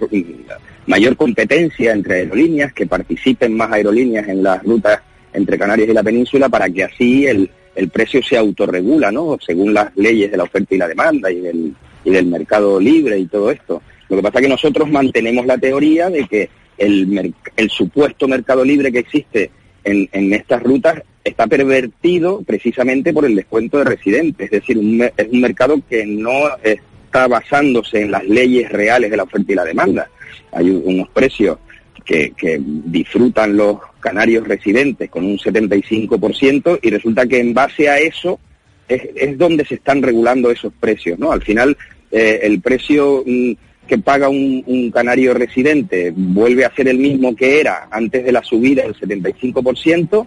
mayor 0.86 1.16
competencia 1.16 1.92
entre 1.92 2.16
aerolíneas, 2.16 2.72
que 2.72 2.86
participen 2.86 3.56
más 3.56 3.72
aerolíneas 3.72 4.28
en 4.28 4.42
las 4.42 4.62
rutas 4.62 5.00
entre 5.32 5.58
Canarias 5.58 5.88
y 5.88 5.92
la 5.92 6.02
península 6.02 6.48
para 6.48 6.68
que 6.68 6.84
así 6.84 7.26
el, 7.26 7.50
el 7.74 7.88
precio 7.88 8.22
se 8.22 8.36
autorregula, 8.36 9.10
¿no? 9.10 9.38
Según 9.44 9.72
las 9.72 9.94
leyes 9.96 10.30
de 10.30 10.36
la 10.36 10.44
oferta 10.44 10.74
y 10.74 10.78
la 10.78 10.88
demanda 10.88 11.30
y 11.30 11.40
del, 11.40 11.74
y 12.04 12.10
del 12.10 12.26
mercado 12.26 12.80
libre 12.80 13.18
y 13.18 13.26
todo 13.26 13.50
esto. 13.50 13.82
Lo 14.08 14.16
que 14.16 14.22
pasa 14.22 14.38
es 14.38 14.42
que 14.42 14.50
nosotros 14.50 14.90
mantenemos 14.90 15.46
la 15.46 15.56
teoría 15.56 16.10
de 16.10 16.26
que 16.26 16.50
el, 16.76 17.34
el 17.56 17.70
supuesto 17.70 18.28
mercado 18.28 18.64
libre 18.64 18.92
que 18.92 18.98
existe 18.98 19.50
en, 19.84 20.08
en 20.12 20.32
estas 20.32 20.62
rutas 20.62 21.02
está 21.24 21.46
pervertido 21.46 22.42
precisamente 22.42 23.12
por 23.12 23.24
el 23.24 23.36
descuento 23.36 23.78
de 23.78 23.84
residentes, 23.84 24.46
es 24.46 24.60
decir, 24.60 24.78
es 25.16 25.28
un 25.28 25.40
mercado 25.40 25.80
que 25.88 26.04
no 26.06 26.56
está 26.62 27.26
basándose 27.28 28.02
en 28.02 28.10
las 28.10 28.24
leyes 28.24 28.70
reales 28.70 29.10
de 29.10 29.16
la 29.16 29.22
oferta 29.24 29.52
y 29.52 29.54
la 29.54 29.64
demanda. 29.64 30.10
Hay 30.52 30.70
unos 30.70 31.08
precios 31.10 31.58
que, 32.04 32.60
disfrutan 32.64 33.56
los 33.56 33.78
canarios 34.00 34.46
residentes 34.46 35.08
con 35.10 35.24
un 35.24 35.38
75% 35.38 36.80
y 36.82 36.90
resulta 36.90 37.26
que 37.26 37.38
en 37.38 37.54
base 37.54 37.88
a 37.88 37.98
eso 37.98 38.40
es, 38.88 39.38
donde 39.38 39.64
se 39.64 39.76
están 39.76 40.02
regulando 40.02 40.50
esos 40.50 40.72
precios, 40.78 41.18
¿no? 41.18 41.32
Al 41.32 41.42
final, 41.42 41.76
eh, 42.10 42.40
el 42.42 42.60
precio 42.60 43.22
mm, 43.24 43.52
que 43.86 43.98
paga 43.98 44.28
un, 44.28 44.62
un, 44.66 44.90
canario 44.90 45.32
residente 45.34 46.12
vuelve 46.14 46.64
a 46.64 46.74
ser 46.74 46.88
el 46.88 46.98
mismo 46.98 47.34
que 47.34 47.60
era 47.60 47.88
antes 47.90 48.24
de 48.24 48.32
la 48.32 48.42
subida 48.42 48.82
del 48.82 48.94
75%, 48.94 50.26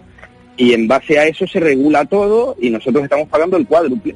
y 0.56 0.72
en 0.72 0.88
base 0.88 1.18
a 1.18 1.26
eso 1.26 1.46
se 1.46 1.60
regula 1.60 2.04
todo 2.04 2.56
y 2.60 2.70
nosotros 2.70 3.04
estamos 3.04 3.28
pagando 3.28 3.56
el 3.56 3.66
cuádruple. 3.66 4.14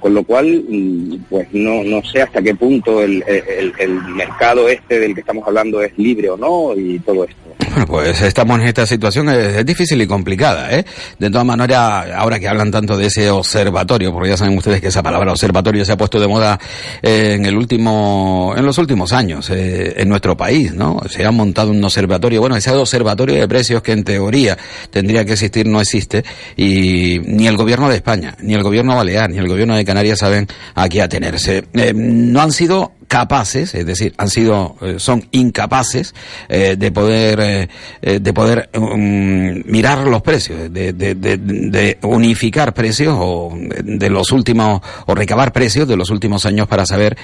Con 0.00 0.14
lo 0.14 0.22
cual, 0.22 0.64
mm, 0.68 1.24
pues 1.28 1.48
no, 1.52 1.82
no 1.82 2.02
sé 2.04 2.22
hasta 2.22 2.40
qué 2.40 2.54
punto 2.54 3.02
el, 3.02 3.24
el, 3.26 4.02
mercado 4.14 4.68
este 4.68 5.00
del 5.00 5.14
que 5.14 5.20
estamos 5.20 5.46
hablando 5.46 5.82
es 5.82 5.96
libre 5.98 6.30
o 6.30 6.36
no 6.36 6.74
y 6.76 6.98
todo 7.00 7.24
esto. 7.24 7.48
Bueno, 7.70 7.86
pues 7.86 8.22
estamos 8.22 8.60
en 8.60 8.68
esta 8.68 8.86
situación, 8.86 9.28
es, 9.28 9.64
difícil 9.66 10.00
y 10.00 10.06
complicada, 10.06 10.72
¿eh? 10.72 10.84
De 11.18 11.30
todas 11.30 11.46
maneras, 11.46 12.06
ahora 12.14 12.38
que 12.38 12.48
hablan 12.48 12.70
tanto 12.70 12.96
de 12.96 13.06
ese 13.06 13.30
observatorio, 13.30 14.12
porque 14.12 14.30
ya 14.30 14.36
saben 14.36 14.56
ustedes 14.56 14.80
que 14.80 14.88
esa 14.88 15.02
palabra 15.02 15.32
observatorio 15.32 15.84
se 15.84 15.92
ha 15.92 15.96
puesto 15.96 16.18
de 16.18 16.26
moda 16.26 16.58
eh, 17.02 17.34
en 17.34 17.44
el 17.44 17.56
último, 17.56 18.54
en 18.56 18.64
los 18.64 18.78
últimos 18.78 19.12
años, 19.12 19.50
eh, 19.50 19.94
en 19.96 20.08
nuestro 20.08 20.36
país, 20.36 20.72
¿no? 20.72 21.00
Se 21.08 21.24
ha 21.24 21.30
montado 21.30 21.70
un 21.70 21.82
observatorio, 21.82 22.40
bueno, 22.40 22.56
ese 22.56 22.70
observatorio 22.70 23.34
de 23.34 23.48
precios 23.48 23.82
que 23.82 23.92
en 23.92 24.04
teoría 24.04 24.56
tendría 24.90 25.24
que 25.24 25.32
existir 25.32 25.66
no 25.66 25.80
existe, 25.80 26.24
y 26.56 27.18
ni 27.24 27.46
el 27.46 27.56
gobierno 27.56 27.88
de 27.88 27.96
España, 27.96 28.36
ni 28.40 28.54
el 28.54 28.62
gobierno 28.62 28.96
balear, 28.96 29.28
ni 29.30 29.38
el 29.38 29.48
gobierno 29.48 29.76
de 29.76 29.84
Canarias 29.88 30.18
saben 30.18 30.46
a 30.74 30.86
qué 30.88 31.00
atenerse. 31.00 31.64
Eh, 31.72 31.92
no 31.94 32.42
han 32.42 32.52
sido 32.52 32.92
capaces, 33.08 33.74
es 33.74 33.86
decir, 33.86 34.14
han 34.18 34.28
sido, 34.28 34.76
eh, 34.82 34.96
son 34.98 35.26
incapaces 35.32 36.14
eh, 36.48 36.76
de 36.78 36.92
poder, 36.92 37.68
eh, 38.02 38.20
de 38.20 38.32
poder 38.32 38.68
um, 38.74 39.62
mirar 39.64 40.06
los 40.06 40.22
precios, 40.22 40.72
de, 40.72 41.98
unificar 42.02 42.74
precios 42.74 43.16
o 43.18 43.50
de 43.56 44.10
los 44.10 44.30
últimos, 44.30 44.82
o 45.06 45.14
recabar 45.14 45.52
precios 45.52 45.88
de 45.88 45.96
los 45.96 46.10
últimos 46.10 46.44
años 46.44 46.68
para 46.68 46.84
saber 46.84 47.16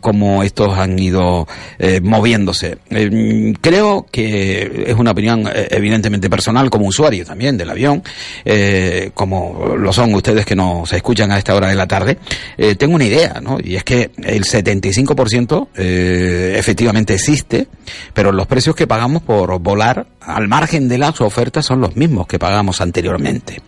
cómo 0.00 0.42
estos 0.42 0.76
han 0.76 0.98
ido 0.98 1.46
moviéndose. 2.02 2.78
creo 3.60 4.06
que 4.10 4.84
es 4.88 4.94
una 4.94 5.12
opinión 5.12 5.48
evidentemente 5.70 6.28
personal 6.28 6.68
como 6.68 6.86
usuario 6.86 7.24
también 7.24 7.56
del 7.56 7.70
avión, 7.70 8.02
como 9.14 9.74
lo 9.76 9.92
son 9.92 10.14
ustedes 10.14 10.44
que 10.44 10.54
nos 10.54 10.92
escuchan 10.92 11.32
a 11.32 11.38
esta 11.38 11.54
hora 11.54 11.68
de 11.68 11.74
la 11.74 11.86
tarde. 11.86 12.18
tengo 12.76 12.94
una 12.94 13.04
idea, 13.04 13.40
¿no? 13.40 13.58
Y 13.62 13.76
es 13.76 13.84
que 13.84 14.10
el 14.22 14.44
75% 14.44 15.21
eh, 15.74 16.54
efectivamente 16.56 17.14
existe, 17.14 17.68
pero 18.12 18.32
los 18.32 18.46
precios 18.46 18.74
que 18.74 18.86
pagamos 18.86 19.22
por 19.22 19.58
volar 19.60 20.06
al 20.20 20.48
margen 20.48 20.88
de 20.88 20.98
las 20.98 21.20
ofertas 21.20 21.66
son 21.66 21.80
los 21.80 21.96
mismos 21.96 22.26
que 22.26 22.38
pagamos 22.38 22.80
anteriormente. 22.80 23.60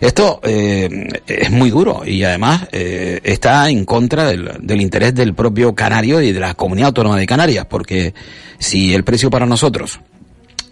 Esto 0.00 0.40
eh, 0.42 1.08
es 1.26 1.50
muy 1.50 1.70
duro 1.70 2.02
y 2.04 2.24
además 2.24 2.68
eh, 2.72 3.20
está 3.22 3.68
en 3.68 3.84
contra 3.84 4.26
del 4.26 4.80
interés 4.80 5.14
del 5.14 5.34
propio 5.34 5.74
canario 5.74 6.20
y 6.20 6.32
de 6.32 6.40
la 6.40 6.54
comunidad 6.54 6.88
autónoma 6.88 7.16
de 7.16 7.26
Canarias, 7.26 7.66
porque 7.68 8.14
si 8.58 8.94
el 8.94 9.04
precio 9.04 9.30
para 9.30 9.46
nosotros 9.46 10.00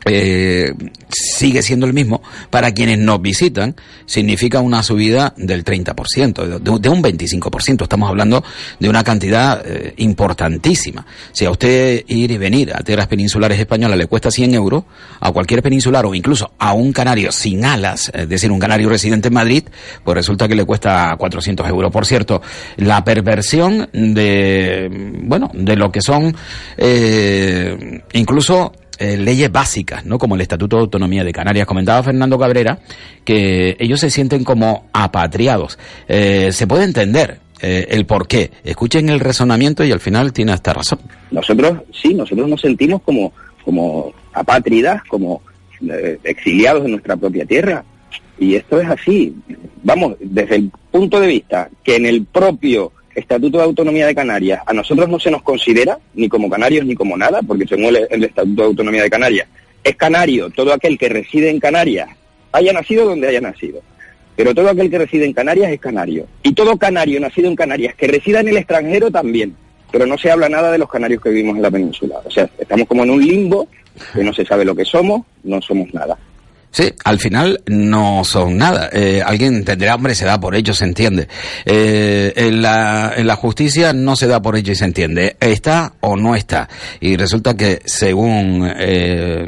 eh, 0.05 0.73
sigue 1.09 1.63
siendo 1.63 1.87
el 1.87 1.93
mismo, 1.93 2.23
para 2.51 2.73
quienes 2.73 2.99
nos 2.99 3.21
visitan, 3.21 3.77
significa 4.07 4.61
una 4.61 4.83
subida 4.83 5.35
del 5.37 5.65
30%, 5.65 6.59
de, 6.61 6.79
de 6.79 6.89
un 6.89 7.03
25%. 7.03 7.83
Estamos 7.83 8.09
hablando 8.09 8.43
de 8.79 8.89
una 8.89 9.05
cantidad 9.05 9.63
eh, 9.65 9.95
importantísima. 9.99 11.07
Si 11.33 11.45
a 11.45 11.51
usted 11.51 12.05
ir 12.09 12.31
y 12.31 12.39
venir 12.39 12.73
a 12.75 12.83
tierras 12.83 13.07
peninsulares 13.07 13.59
españolas 13.59 13.99
le 13.99 14.07
cuesta 14.07 14.31
100 14.31 14.55
euros, 14.55 14.85
a 15.21 15.31
cualquier 15.33 15.63
peninsular 15.63 16.05
o 16.07 16.15
incluso 16.15 16.53
a 16.59 16.73
un 16.73 16.93
canario 16.93 17.33
sin 17.33 17.65
alas, 17.65 18.11
es 18.15 18.29
decir, 18.29 18.51
un 18.51 18.59
canario 18.59 18.89
residente 18.89 19.29
en 19.29 19.35
Madrid, 19.35 19.65
pues 20.05 20.15
resulta 20.15 20.49
que 20.49 20.55
le 20.55 20.65
cuesta 20.65 21.15
400 21.17 21.69
euros. 21.69 21.93
Por 21.93 22.07
cierto, 22.07 22.43
la 22.77 23.05
perversión 23.05 23.89
de, 23.93 24.89
bueno, 25.23 25.51
de 25.55 25.77
lo 25.77 25.91
que 25.91 26.01
son 26.01 26.35
eh, 26.77 28.03
incluso 28.13 28.73
eh, 29.03 29.17
leyes 29.17 29.51
básicas, 29.51 30.07
¿no? 30.07 30.17
Como 30.17 30.37
el 30.37 30.43
Estatuto 30.43 30.77
de 30.77 30.83
Autonomía 30.83 31.25
de 31.25 31.33
Canarias. 31.33 31.67
Comentaba 31.67 32.05
Fernando 32.05 32.39
Cabrera 32.39 32.79
que 33.25 33.77
ellos 33.81 33.99
se 33.99 34.11
sienten 34.11 34.45
como 34.45 34.87
apatriados. 34.93 35.77
Eh, 36.07 36.53
se 36.53 36.69
puede 36.69 36.85
entender 36.85 37.41
eh, 37.61 37.89
el 37.91 38.07
por 38.07 38.29
qué. 38.29 38.53
Escuchen 38.63 39.09
el 39.09 39.19
razonamiento 39.19 39.83
y 39.83 39.91
al 39.91 39.99
final 39.99 40.33
tiene 40.33 40.53
esta 40.53 40.73
razón. 40.73 41.01
Nosotros, 41.33 41.81
sí, 41.93 42.15
nosotros 42.15 42.49
nos 42.49 42.61
sentimos 42.61 43.03
como, 43.03 43.33
como 43.65 44.15
apátridas, 44.35 45.03
como 45.09 45.43
exiliados 46.23 46.85
de 46.85 46.91
nuestra 46.91 47.17
propia 47.17 47.45
tierra. 47.45 47.85
Y 48.39 48.55
esto 48.55 48.81
es 48.81 48.89
así. 48.89 49.35
Vamos, 49.83 50.15
desde 50.21 50.55
el 50.55 50.71
punto 50.93 51.19
de 51.19 51.27
vista 51.27 51.69
que 51.83 51.97
en 51.97 52.07
el 52.07 52.25
propio 52.27 52.93
Estatuto 53.15 53.59
de 53.59 53.65
Autonomía 53.65 54.07
de 54.07 54.15
Canarias 54.15 54.63
a 54.67 54.73
nosotros 54.73 55.09
no 55.09 55.19
se 55.19 55.31
nos 55.31 55.43
considera 55.43 55.99
ni 56.15 56.29
como 56.29 56.49
canarios 56.49 56.87
ni 56.87 56.95
como 56.95 57.17
nada, 57.17 57.41
porque 57.43 57.67
según 57.67 57.97
el, 57.97 58.07
el 58.11 58.25
Estatuto 58.25 58.63
de 58.63 58.69
Autonomía 58.69 59.03
de 59.03 59.11
Canarias 59.11 59.49
es 59.85 59.97
canario 59.97 60.51
todo 60.51 60.73
aquel 60.73 60.97
que 60.99 61.09
reside 61.09 61.51
en 61.51 61.61
Canarias, 61.61 62.09
haya 62.53 62.73
nacido 62.73 63.07
donde 63.07 63.29
haya 63.29 63.41
nacido. 63.41 63.81
Pero 64.37 64.55
todo 64.55 64.71
aquel 64.71 64.91
que 64.91 64.99
reside 64.99 65.27
en 65.27 65.33
Canarias 65.33 65.73
es 65.73 65.81
canario. 65.81 66.27
Y 66.43 66.55
todo 66.55 66.77
canario 66.79 67.21
nacido 67.21 67.49
en 67.49 67.57
Canarias 67.57 67.95
que 67.95 68.07
resida 68.07 68.41
en 68.41 68.49
el 68.49 68.57
extranjero 68.57 69.11
también. 69.11 69.55
Pero 69.91 70.07
no 70.07 70.17
se 70.17 70.31
habla 70.31 70.49
nada 70.49 70.73
de 70.73 70.79
los 70.79 70.89
canarios 70.89 71.23
que 71.23 71.29
vivimos 71.29 71.57
en 71.57 71.63
la 71.63 71.71
península. 71.71 72.21
O 72.25 72.31
sea, 72.31 72.49
estamos 72.59 72.89
como 72.89 73.05
en 73.05 73.11
un 73.11 73.25
limbo 73.25 73.69
que 74.15 74.25
no 74.25 74.33
se 74.33 74.45
sabe 74.45 74.65
lo 74.65 74.75
que 74.75 74.87
somos, 74.87 75.23
no 75.45 75.61
somos 75.61 75.93
nada. 75.93 76.17
Sí, 76.73 76.91
al 77.05 77.19
final 77.19 77.61
no 77.67 78.25
son 78.25 78.57
nada. 78.57 78.89
Eh, 78.95 79.23
alguien 79.25 79.63
tendrá, 79.63 79.95
hombre, 79.95 80.15
se 80.15 80.25
da 80.25 80.41
por 80.41 80.57
hecho, 80.57 80.73
se 80.73 80.87
entiende. 80.87 81.29
Eh, 81.67 82.33
en, 82.35 82.63
la, 82.63 83.13
en 83.15 83.27
la 83.27 83.37
justicia 83.37 83.93
no 83.93 84.17
se 84.17 84.27
da 84.27 84.41
por 84.41 84.57
hecho 84.57 84.73
y 84.73 84.75
se 84.75 84.87
entiende. 84.87 85.37
Está 85.39 85.93
o 86.01 86.17
no 86.17 86.35
está. 86.35 86.71
Y 86.99 87.19
resulta 87.19 87.55
que, 87.59 87.83
según 87.85 88.73
eh, 88.75 89.45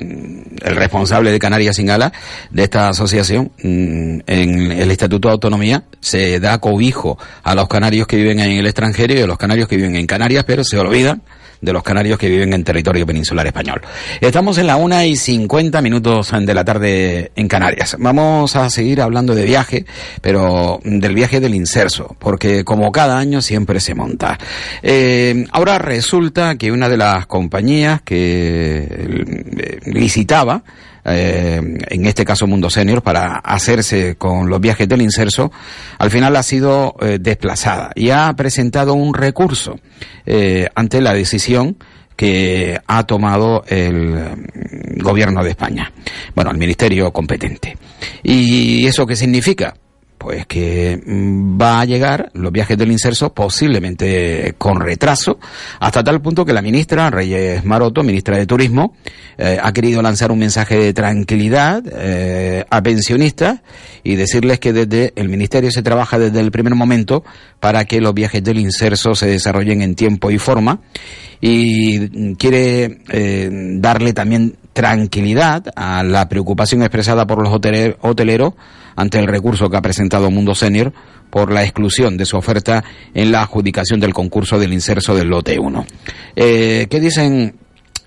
el 0.63 0.77
responsable 0.77 1.33
de 1.33 1.39
Canarias 1.39 1.77
Sin 1.77 1.87
Gala, 1.87 2.13
de 2.51 2.63
esta 2.63 2.91
asociación, 2.91 3.53
mm, 3.63 4.21
en 4.27 4.73
el 4.73 4.91
Estatuto 4.91 5.29
de 5.29 5.33
Autonomía, 5.33 5.85
se 6.01 6.39
da 6.41 6.59
cobijo 6.59 7.19
a 7.43 7.55
los 7.55 7.69
canarios 7.69 8.07
que 8.07 8.17
viven 8.17 8.39
en 8.41 8.59
el 8.59 8.67
extranjero 8.67 9.15
y 9.15 9.23
a 9.23 9.27
los 9.27 9.39
canarios 9.39 9.67
que 9.67 9.77
viven 9.77 9.97
en 9.97 10.07
Canarias, 10.07 10.45
pero 10.47 10.63
se 10.63 10.77
olvidan 10.77 11.23
de 11.65 11.73
los 11.73 11.83
canarios 11.83 12.19
que 12.19 12.29
viven 12.29 12.53
en 12.53 12.65
territorio 12.65 13.07
peninsular 13.07 13.47
español. 13.47 13.81
Estamos 14.21 14.59
en 14.59 14.67
la 14.67 14.77
una 14.77 15.07
y 15.07 15.17
50 15.17 15.81
minutos 15.81 16.33
de 16.39 16.55
la 16.55 16.65
tarde 16.65 17.33
en 17.35 17.49
Canarias. 17.49 17.97
Vamos 17.99 18.57
a 18.57 18.69
seguir 18.71 19.01
hablando 19.01 19.35
de 19.35 19.45
viaje, 19.45 19.87
pero 20.21 20.81
del 20.85 21.15
viaje 21.15 21.41
del 21.41 21.55
inserso, 21.55 22.17
porque 22.19 22.65
como 22.65 22.93
cada 22.93 23.19
año 23.19 23.41
siempre 23.41 23.81
se 23.81 23.95
monta. 23.95 24.39
Eh, 24.83 25.47
ahora 25.53 25.79
resulta 25.79 26.57
que 26.57 26.73
una 26.73 26.89
de 26.89 26.97
las 26.97 27.27
compañías 27.27 28.03
que 28.03 28.87
eh, 28.89 29.81
licitaba 29.87 30.63
eh, 31.05 31.61
en 31.89 32.07
este 32.07 32.25
caso 32.25 32.47
Mundo 32.47 32.71
Senior, 32.71 33.03
para 33.03 33.37
hacerse 33.37 34.17
con 34.17 34.49
los 34.49 34.61
viajes 34.61 34.89
del 34.89 35.03
inserso, 35.03 35.53
al 35.99 36.11
final 36.11 36.37
ha 36.37 36.43
sido 36.43 36.97
eh, 37.01 37.19
desplazada 37.21 37.93
y 37.95 38.11
ha 38.11 38.33
presentado 38.35 38.95
un 38.95 39.15
recurso 39.15 39.79
eh, 40.27 40.69
ante 40.75 41.01
la 41.01 41.13
decisión 41.13 41.77
que 42.17 42.81
ha 42.87 43.03
tomado 43.05 43.65
el 43.67 44.15
mm, 44.15 45.03
gobierno 45.03 45.43
de 45.43 45.51
España, 45.51 45.93
bueno, 46.35 46.51
el 46.51 46.59
ministerio 46.59 47.13
competente. 47.13 47.77
¿Y 48.23 48.87
eso 48.87 49.07
qué 49.07 49.17
significa? 49.17 49.75
Pues 50.25 50.47
que 50.47 50.99
mm, 51.05 51.61
va 51.61 51.83
a 51.83 51.85
llegar 51.85 52.31
los 52.33 52.51
viajes 52.51 52.79
del 52.79 52.91
inserso 52.91 53.35
posiblemente 53.35 54.55
con 54.57 54.81
retraso, 54.81 55.39
hasta 55.81 56.03
tal 56.03 56.23
punto 56.23 56.47
que 56.47 56.55
la 56.55 56.63
ministra 56.63 57.11
Reyes 57.11 57.63
Maroto, 57.67 58.03
ministra 58.03 58.39
de 58.39 58.47
Turismo, 58.47 58.97
eh, 59.37 59.59
ha 59.63 59.71
querido 59.75 60.01
lanzar 60.01 60.33
un 60.33 60.39
mensaje 60.39 60.79
de 60.79 60.95
tranquilidad 60.95 61.83
eh, 61.93 62.65
a 62.71 62.83
pensionistas 62.83 63.61
y 64.03 64.15
decirles 64.15 64.61
que 64.61 64.73
desde 64.73 65.13
el 65.17 65.29
ministerio 65.29 65.71
se 65.71 65.83
trabaja 65.83 66.19
desde 66.19 66.41
el 66.41 66.51
primer 66.51 66.75
momento 66.75 67.23
para 67.61 67.85
que 67.85 68.01
los 68.01 68.15
viajes 68.15 68.43
del 68.43 68.61
inserso 68.61 69.15
se 69.15 69.27
desarrollen 69.27 69.83
en 69.83 69.95
tiempo 69.95 70.31
y 70.31 70.39
forma 70.39 70.81
y 71.43 72.35
quiere 72.37 73.01
eh, 73.11 73.51
darle 73.75 74.15
también 74.15 74.57
tranquilidad 74.73 75.67
a 75.77 76.03
la 76.03 76.31
preocupación 76.31 76.81
expresada 76.81 77.27
por 77.27 77.43
los 77.43 77.53
hoteler- 77.53 77.99
hoteleros 78.01 78.55
ante 78.97 79.19
el 79.19 79.27
recurso 79.27 79.69
que 79.69 79.77
ha 79.77 79.83
presentado 79.83 80.31
Mundo 80.31 80.55
Senior 80.55 80.93
por 81.31 81.51
la 81.51 81.63
exclusión 81.63 82.17
de 82.17 82.27
su 82.27 82.37
oferta 82.37 82.85
en 83.13 83.33
la 83.33 83.43
adjudicación 83.43 84.01
del 84.01 84.15
concurso 84.15 84.59
del 84.59 84.73
inserso 84.73 85.15
del 85.15 85.29
lote 85.29 85.59
1. 85.59 85.87
Eh, 86.37 86.87
¿Qué 86.89 87.01
dicen 87.01 87.57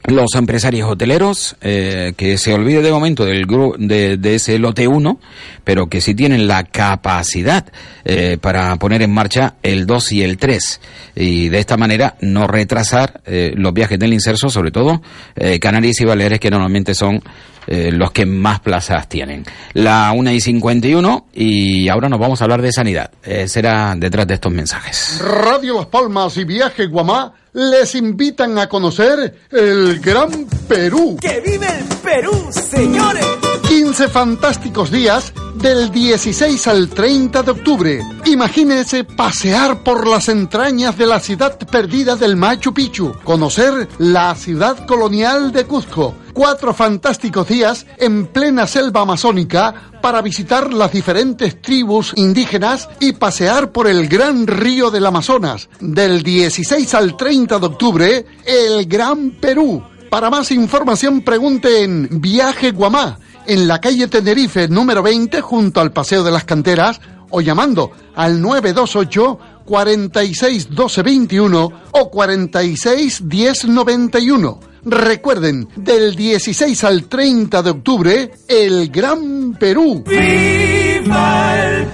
los 0.06 0.36
empresarios 0.36 0.90
hoteleros 0.90 1.58
eh, 1.62 2.14
que 2.16 2.38
se 2.38 2.54
olvide 2.54 2.82
de 2.82 2.92
momento 2.92 3.26
del 3.26 3.46
de, 3.78 4.18
de 4.18 4.36
ese 4.36 4.58
lote 4.58 4.88
1, 4.88 5.20
pero 5.64 5.88
que 5.88 6.00
sí 6.00 6.16
tienen 6.16 6.48
la 6.48 6.64
capacidad 6.64 7.66
eh, 8.06 8.38
para 8.40 8.74
poner 8.78 9.02
en 9.02 9.12
marcha 9.12 9.56
el 9.64 9.86
2 9.86 10.12
y 10.14 10.24
el 10.24 10.38
3 10.38 10.80
y 11.16 11.50
de 11.50 11.60
esta 11.60 11.76
manera 11.76 12.16
no 12.22 12.48
retrasar 12.48 13.20
eh, 13.26 13.52
los 13.56 13.74
viajes 13.74 14.00
del 14.00 14.14
inserso, 14.14 14.50
sobre 14.50 14.72
todo 14.72 15.02
eh, 15.36 15.60
Canarias 15.60 16.00
y 16.00 16.06
Baleares 16.06 16.40
que 16.40 16.50
normalmente 16.50 16.96
son 16.96 17.22
los 17.70 18.12
que 18.12 18.26
más 18.26 18.62
plazas 18.62 19.10
tienen. 19.10 19.44
La 19.74 20.14
1 20.14 20.32
y 20.32 20.40
51 20.40 21.26
y 21.34 21.90
ahora 21.90 22.08
nos 22.08 22.18
vamos 22.18 22.40
a 22.40 22.46
hablar 22.46 22.62
de 22.62 22.72
sanidad. 22.72 23.12
Será 23.48 23.94
detrás 23.98 24.26
de 24.26 24.36
estos 24.36 24.54
mensajes. 24.54 25.20
Radio 25.22 25.74
Las 25.74 25.88
Palmas 25.88 26.38
y 26.38 26.46
Viaje 26.46 26.86
Guamá 26.86 27.34
les 27.58 27.96
invitan 27.96 28.60
a 28.60 28.70
conocer 28.70 29.36
el 29.50 30.00
Gran 30.00 30.46
Perú. 30.68 31.18
¡Que 31.20 31.42
vive 31.42 31.66
el 31.66 31.86
Perú, 31.98 32.52
señores! 32.52 33.26
15 33.68 34.08
fantásticos 34.10 34.92
días 34.92 35.34
del 35.56 35.90
16 35.90 36.68
al 36.68 36.88
30 36.90 37.42
de 37.42 37.52
octubre. 37.52 38.02
Imagínense 38.26 39.04
pasear 39.04 39.84
por 39.84 40.06
las 40.06 40.30
entrañas 40.30 41.00
de 41.00 41.08
la 41.08 41.20
ciudad 41.20 41.58
perdida 41.58 42.16
del 42.16 42.36
Machu 42.36 42.76
Picchu, 42.76 43.14
conocer 43.24 43.88
la 43.98 44.36
ciudad 44.36 44.86
colonial 44.86 45.52
de 45.52 45.66
Cuzco. 45.66 46.14
Cuatro 46.38 46.72
fantásticos 46.72 47.48
días 47.48 47.88
en 47.98 48.28
plena 48.28 48.68
selva 48.68 49.02
amazónica 49.02 49.90
para 50.04 50.22
visitar 50.22 50.72
las 50.72 50.92
diferentes 50.92 51.60
tribus 51.60 52.14
indígenas 52.16 52.88
y 53.00 53.14
pasear 53.14 53.72
por 53.72 53.88
el 53.88 54.08
gran 54.08 54.46
río 54.46 54.92
del 54.92 55.08
Amazonas. 55.08 55.68
Del 55.80 56.22
16 56.22 56.94
al 56.94 57.18
30 57.18 57.58
de 57.58 57.66
octubre, 57.66 58.26
el 58.46 58.86
Gran 58.86 59.32
Perú. 59.32 59.82
Para 60.12 60.30
más 60.30 60.52
información 60.52 61.22
pregunte 61.22 61.82
en 61.82 62.22
Viaje 62.22 62.70
Guamá, 62.70 63.18
en 63.48 63.68
la 63.68 63.82
calle 63.82 64.08
Tenerife 64.08 64.68
número 64.68 65.02
20 65.02 65.42
junto 65.42 65.82
al 65.82 65.92
Paseo 65.92 66.24
de 66.24 66.30
las 66.30 66.44
Canteras 66.44 67.02
o 67.32 67.42
llamando 67.42 67.94
al 68.14 68.40
928 68.40 69.40
46 69.66 70.70
12 70.70 71.02
21 71.02 71.72
o 71.94 72.12
46 72.12 73.28
10 73.28 73.66
91. 73.70 74.60
Recuerden, 74.90 75.68
del 75.76 76.16
16 76.16 76.84
al 76.86 77.04
30 77.04 77.62
de 77.62 77.70
octubre, 77.70 78.32
el 78.48 78.90
Gran 78.90 79.54
Perú. 79.60 80.04
¡Viva 80.08 81.56
el 81.62 81.88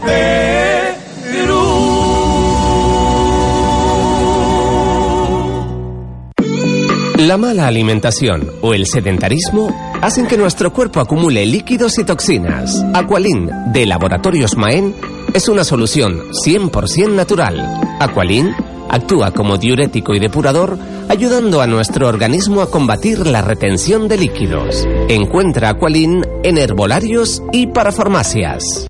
La 7.18 7.38
mala 7.38 7.68
alimentación 7.68 8.52
o 8.62 8.74
el 8.74 8.86
sedentarismo 8.86 9.74
hacen 10.02 10.28
que 10.28 10.38
nuestro 10.38 10.74
cuerpo 10.74 11.00
acumule 11.00 11.46
líquidos 11.46 11.98
y 11.98 12.04
toxinas. 12.04 12.84
Aqualin, 12.94 13.50
de 13.72 13.86
Laboratorios 13.86 14.58
Maen, 14.58 14.94
es 15.34 15.48
una 15.48 15.64
solución 15.64 16.22
100% 16.46 17.12
natural. 17.12 17.98
Aqualin 18.02 18.54
actúa 18.94 19.32
como 19.32 19.58
diurético 19.58 20.14
y 20.14 20.20
depurador, 20.20 20.78
ayudando 21.10 21.62
a 21.62 21.68
nuestro 21.68 22.08
organismo 22.08 22.62
a 22.62 22.70
combatir 22.70 23.26
la 23.26 23.42
retención 23.42 24.08
de 24.08 24.18
líquidos. 24.18 24.88
Encuentra 25.10 25.70
Aqualin 25.70 26.26
en 26.44 26.58
herbolarios 26.58 27.42
y 27.52 27.68
para 27.68 27.92
farmacias. 27.92 28.88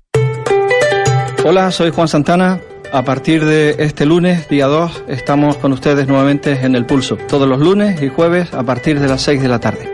Hola, 1.44 1.70
soy 1.70 1.90
Juan 1.90 2.08
Santana. 2.08 2.60
A 2.92 3.02
partir 3.02 3.44
de 3.44 3.76
este 3.80 4.06
lunes, 4.06 4.48
día 4.48 4.66
2, 4.66 5.04
estamos 5.08 5.56
con 5.56 5.72
ustedes 5.72 6.06
nuevamente 6.06 6.52
en 6.62 6.76
El 6.76 6.86
Pulso. 6.86 7.16
Todos 7.16 7.48
los 7.48 7.58
lunes 7.58 8.00
y 8.02 8.08
jueves 8.08 8.54
a 8.54 8.62
partir 8.62 9.00
de 9.00 9.08
las 9.08 9.22
6 9.22 9.42
de 9.42 9.48
la 9.48 9.58
tarde. 9.58 9.92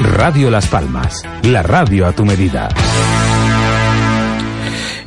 Radio 0.00 0.50
Las 0.50 0.66
Palmas, 0.66 1.22
la 1.44 1.62
radio 1.62 2.06
a 2.06 2.12
tu 2.12 2.26
medida. 2.26 2.68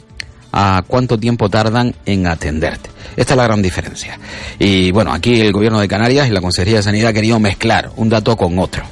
a 0.53 0.83
cuánto 0.87 1.19
tiempo 1.19 1.49
tardan 1.49 1.95
en 2.05 2.27
atenderte. 2.27 2.91
Esta 3.17 3.35
es 3.35 3.37
la 3.37 3.45
gran 3.45 3.63
diferencia. 3.63 4.19
Y 4.59 4.91
bueno, 4.91 5.13
aquí 5.13 5.41
el 5.41 5.53
gobierno 5.53 5.81
de 5.81 5.89
Canarias 5.89 6.29
y 6.29 6.31
la 6.31 6.41
Consejería 6.41 6.79
de 6.79 6.83
Sanidad 6.83 7.11
ha 7.11 7.13
querido 7.13 7.39
mezclar 7.41 7.91
un 7.97 8.09
dato 8.09 8.37
con 8.37 8.59
otro. 8.59 8.85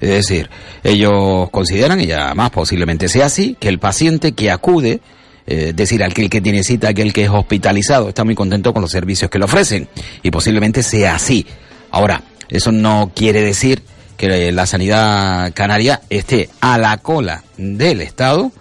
Es 0.00 0.10
decir, 0.10 0.50
ellos 0.82 1.48
consideran, 1.50 2.00
y 2.00 2.10
además 2.12 2.50
posiblemente 2.50 3.08
sea 3.08 3.26
así, 3.26 3.56
que 3.58 3.68
el 3.68 3.78
paciente 3.78 4.32
que 4.32 4.50
acude, 4.50 5.00
eh, 5.46 5.68
es 5.68 5.76
decir, 5.76 6.02
aquel 6.04 6.28
que 6.28 6.40
tiene 6.40 6.62
cita, 6.62 6.88
aquel 6.88 7.12
que 7.12 7.24
es 7.24 7.30
hospitalizado, 7.30 8.10
está 8.10 8.24
muy 8.24 8.34
contento 8.34 8.72
con 8.72 8.82
los 8.82 8.90
servicios 8.90 9.30
que 9.30 9.38
le 9.38 9.46
ofrecen. 9.46 9.88
Y 10.22 10.30
posiblemente 10.30 10.82
sea 10.82 11.14
así. 11.14 11.46
Ahora, 11.90 12.22
eso 12.48 12.70
no 12.70 13.12
quiere 13.14 13.40
decir 13.40 13.82
que 14.16 14.52
la 14.52 14.66
sanidad 14.66 15.52
canaria 15.54 16.02
esté 16.10 16.50
a 16.60 16.78
la 16.78 16.96
cola 16.98 17.42
del 17.56 18.00
Estado 18.00 18.52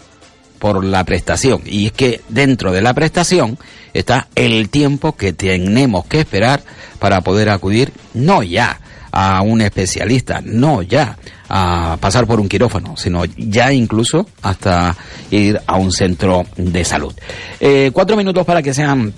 por 0.63 0.85
la 0.85 1.03
prestación. 1.03 1.61
Y 1.65 1.87
es 1.87 1.91
que 1.91 2.21
dentro 2.29 2.71
de 2.71 2.81
la 2.81 2.93
prestación 2.93 3.57
está 3.93 4.29
el 4.33 4.69
tiempo 4.69 5.11
que 5.11 5.33
tenemos 5.33 6.05
que 6.05 6.21
esperar 6.21 6.63
para 6.99 7.19
poder 7.19 7.49
acudir, 7.49 7.91
no 8.13 8.43
ya 8.43 8.79
a 9.11 9.41
un 9.41 9.59
especialista, 9.59 10.39
no 10.41 10.81
ya 10.81 11.17
a 11.49 11.97
pasar 11.99 12.25
por 12.25 12.39
un 12.39 12.47
quirófano, 12.47 12.95
sino 12.95 13.25
ya 13.25 13.73
incluso 13.73 14.25
hasta 14.41 14.95
ir 15.31 15.59
a 15.67 15.75
un 15.75 15.91
centro 15.91 16.45
de 16.55 16.85
salud. 16.85 17.13
Eh, 17.59 17.91
cuatro 17.91 18.15
minutos 18.15 18.45
para 18.45 18.63
que 18.63 18.73
sean 18.73 19.13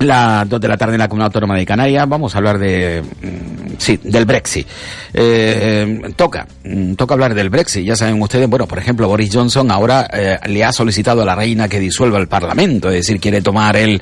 las 0.00 0.48
dos 0.48 0.60
de 0.60 0.68
la 0.68 0.76
tarde 0.76 0.94
en 0.94 1.00
la 1.00 1.08
Comunidad 1.08 1.26
Autónoma 1.26 1.56
de 1.56 1.64
Canarias. 1.64 2.08
Vamos 2.08 2.34
a 2.34 2.38
hablar 2.38 2.58
de, 2.58 3.02
mm, 3.02 3.74
sí, 3.78 3.98
del 4.02 4.24
Brexit. 4.24 4.66
Eh, 5.12 6.00
eh, 6.04 6.12
toca, 6.16 6.46
mm, 6.64 6.94
toca 6.94 7.14
hablar 7.14 7.34
del 7.34 7.48
Brexit. 7.48 7.84
Ya 7.84 7.94
saben 7.94 8.20
ustedes, 8.20 8.48
bueno, 8.48 8.66
por 8.66 8.78
ejemplo, 8.78 9.06
Boris 9.06 9.30
Johnson 9.32 9.70
ahora 9.70 10.08
eh, 10.12 10.38
le 10.46 10.64
ha 10.64 10.72
solicitado 10.72 11.22
a 11.22 11.24
la 11.24 11.36
reina 11.36 11.68
que 11.68 11.78
disuelva 11.78 12.18
el 12.18 12.26
Parlamento, 12.26 12.88
es 12.88 12.96
decir, 12.96 13.20
quiere 13.20 13.40
tomar 13.40 13.76
él 13.76 14.00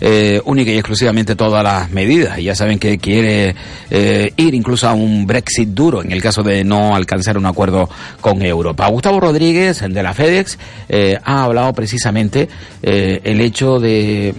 eh, 0.00 0.40
única 0.46 0.70
y 0.70 0.78
exclusivamente 0.78 1.36
todas 1.36 1.62
las 1.62 1.90
medidas. 1.90 2.38
Ya 2.38 2.54
saben 2.54 2.78
que 2.78 2.98
quiere 2.98 3.54
ir 4.36 4.54
incluso 4.54 4.88
a 4.88 4.94
un 4.94 5.26
Brexit 5.26 5.68
duro 5.68 6.02
en 6.02 6.10
el 6.10 6.20
caso 6.20 6.42
de 6.42 6.64
no 6.64 6.96
alcanzar 6.96 7.38
un 7.38 7.46
acuerdo 7.46 7.88
con 8.20 8.42
Europa. 8.42 8.88
Gustavo 8.88 9.20
Rodríguez, 9.20 9.82
el 9.82 9.94
de 9.94 10.02
la 10.02 10.14
FedEx, 10.14 10.58
ha 11.22 11.44
hablado 11.44 11.72
precisamente 11.72 12.48
el 12.82 13.40
hecho 13.40 13.78
de 13.78 14.34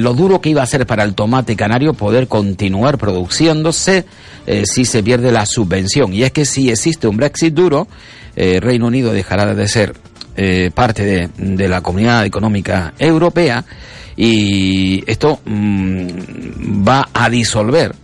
lo 0.00 0.14
duro 0.14 0.40
que 0.40 0.50
iba 0.50 0.62
a 0.62 0.66
ser 0.66 0.86
para 0.86 1.04
el 1.04 1.14
tomate 1.14 1.56
canario 1.56 1.94
poder 1.94 2.28
continuar 2.28 2.98
produciéndose 2.98 4.04
eh, 4.46 4.64
si 4.66 4.84
se 4.84 5.02
pierde 5.02 5.32
la 5.32 5.46
subvención. 5.46 6.12
Y 6.12 6.22
es 6.22 6.32
que 6.32 6.44
si 6.44 6.70
existe 6.70 7.08
un 7.08 7.16
Brexit 7.16 7.54
duro, 7.54 7.88
eh, 8.36 8.60
Reino 8.60 8.86
Unido 8.86 9.12
dejará 9.12 9.54
de 9.54 9.68
ser 9.68 9.94
eh, 10.36 10.70
parte 10.74 11.04
de, 11.04 11.28
de 11.36 11.68
la 11.68 11.80
comunidad 11.80 12.24
económica 12.24 12.94
europea 12.98 13.64
y 14.16 15.02
esto 15.10 15.40
mm, 15.44 16.86
va 16.86 17.08
a 17.12 17.28
disolver, 17.30 17.94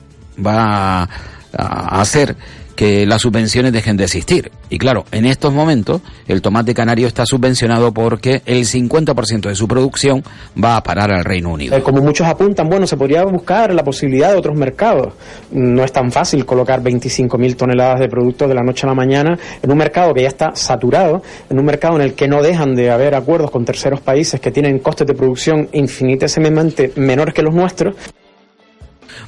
va 0.45 1.09
a 1.53 2.01
hacer 2.01 2.37
que 2.81 3.05
las 3.05 3.21
subvenciones 3.21 3.75
dejen 3.75 3.99
de 3.99 4.05
existir. 4.05 4.51
Y 4.71 4.79
claro, 4.79 5.05
en 5.13 5.27
estos 5.27 5.53
momentos 5.53 6.01
el 6.27 6.41
tomate 6.41 6.73
canario 6.73 7.09
está 7.09 7.27
subvencionado 7.27 7.93
porque 7.93 8.41
el 8.47 8.65
50% 8.65 9.51
de 9.51 9.55
su 9.55 9.69
producción 9.69 10.25
va 10.57 10.77
a 10.77 10.83
parar 10.83 11.13
al 11.13 11.23
Reino 11.23 11.51
Unido. 11.51 11.77
Eh, 11.77 11.83
como 11.83 12.01
muchos 12.01 12.27
apuntan, 12.27 12.71
bueno, 12.71 12.87
se 12.87 12.97
podría 12.97 13.23
buscar 13.25 13.75
la 13.75 13.85
posibilidad 13.85 14.33
de 14.33 14.39
otros 14.39 14.57
mercados. 14.57 15.13
No 15.51 15.85
es 15.85 15.93
tan 15.93 16.11
fácil 16.11 16.47
colocar 16.47 16.83
25.000 16.83 17.55
toneladas 17.55 18.01
de 18.01 18.09
productos 18.09 18.49
de 18.49 18.55
la 18.55 18.63
noche 18.63 18.87
a 18.87 18.89
la 18.89 18.95
mañana 18.95 19.39
en 19.63 19.71
un 19.71 19.77
mercado 19.77 20.15
que 20.15 20.23
ya 20.23 20.29
está 20.29 20.53
saturado, 20.55 21.23
en 21.51 21.59
un 21.59 21.67
mercado 21.67 21.97
en 21.97 22.01
el 22.01 22.15
que 22.15 22.29
no 22.29 22.43
dejan 22.43 22.75
de 22.75 22.91
haber 22.91 23.15
acuerdos 23.15 23.51
con 23.51 23.67
terceros 23.67 24.01
países 24.01 24.41
que 24.41 24.53
tienen 24.53 24.79
costes 24.79 25.07
de 25.07 25.13
producción 25.13 25.69
infinitesimamente 25.75 26.93
menores 26.97 27.35
que 27.35 27.43
los 27.43 27.55
nuestros. 27.55 27.95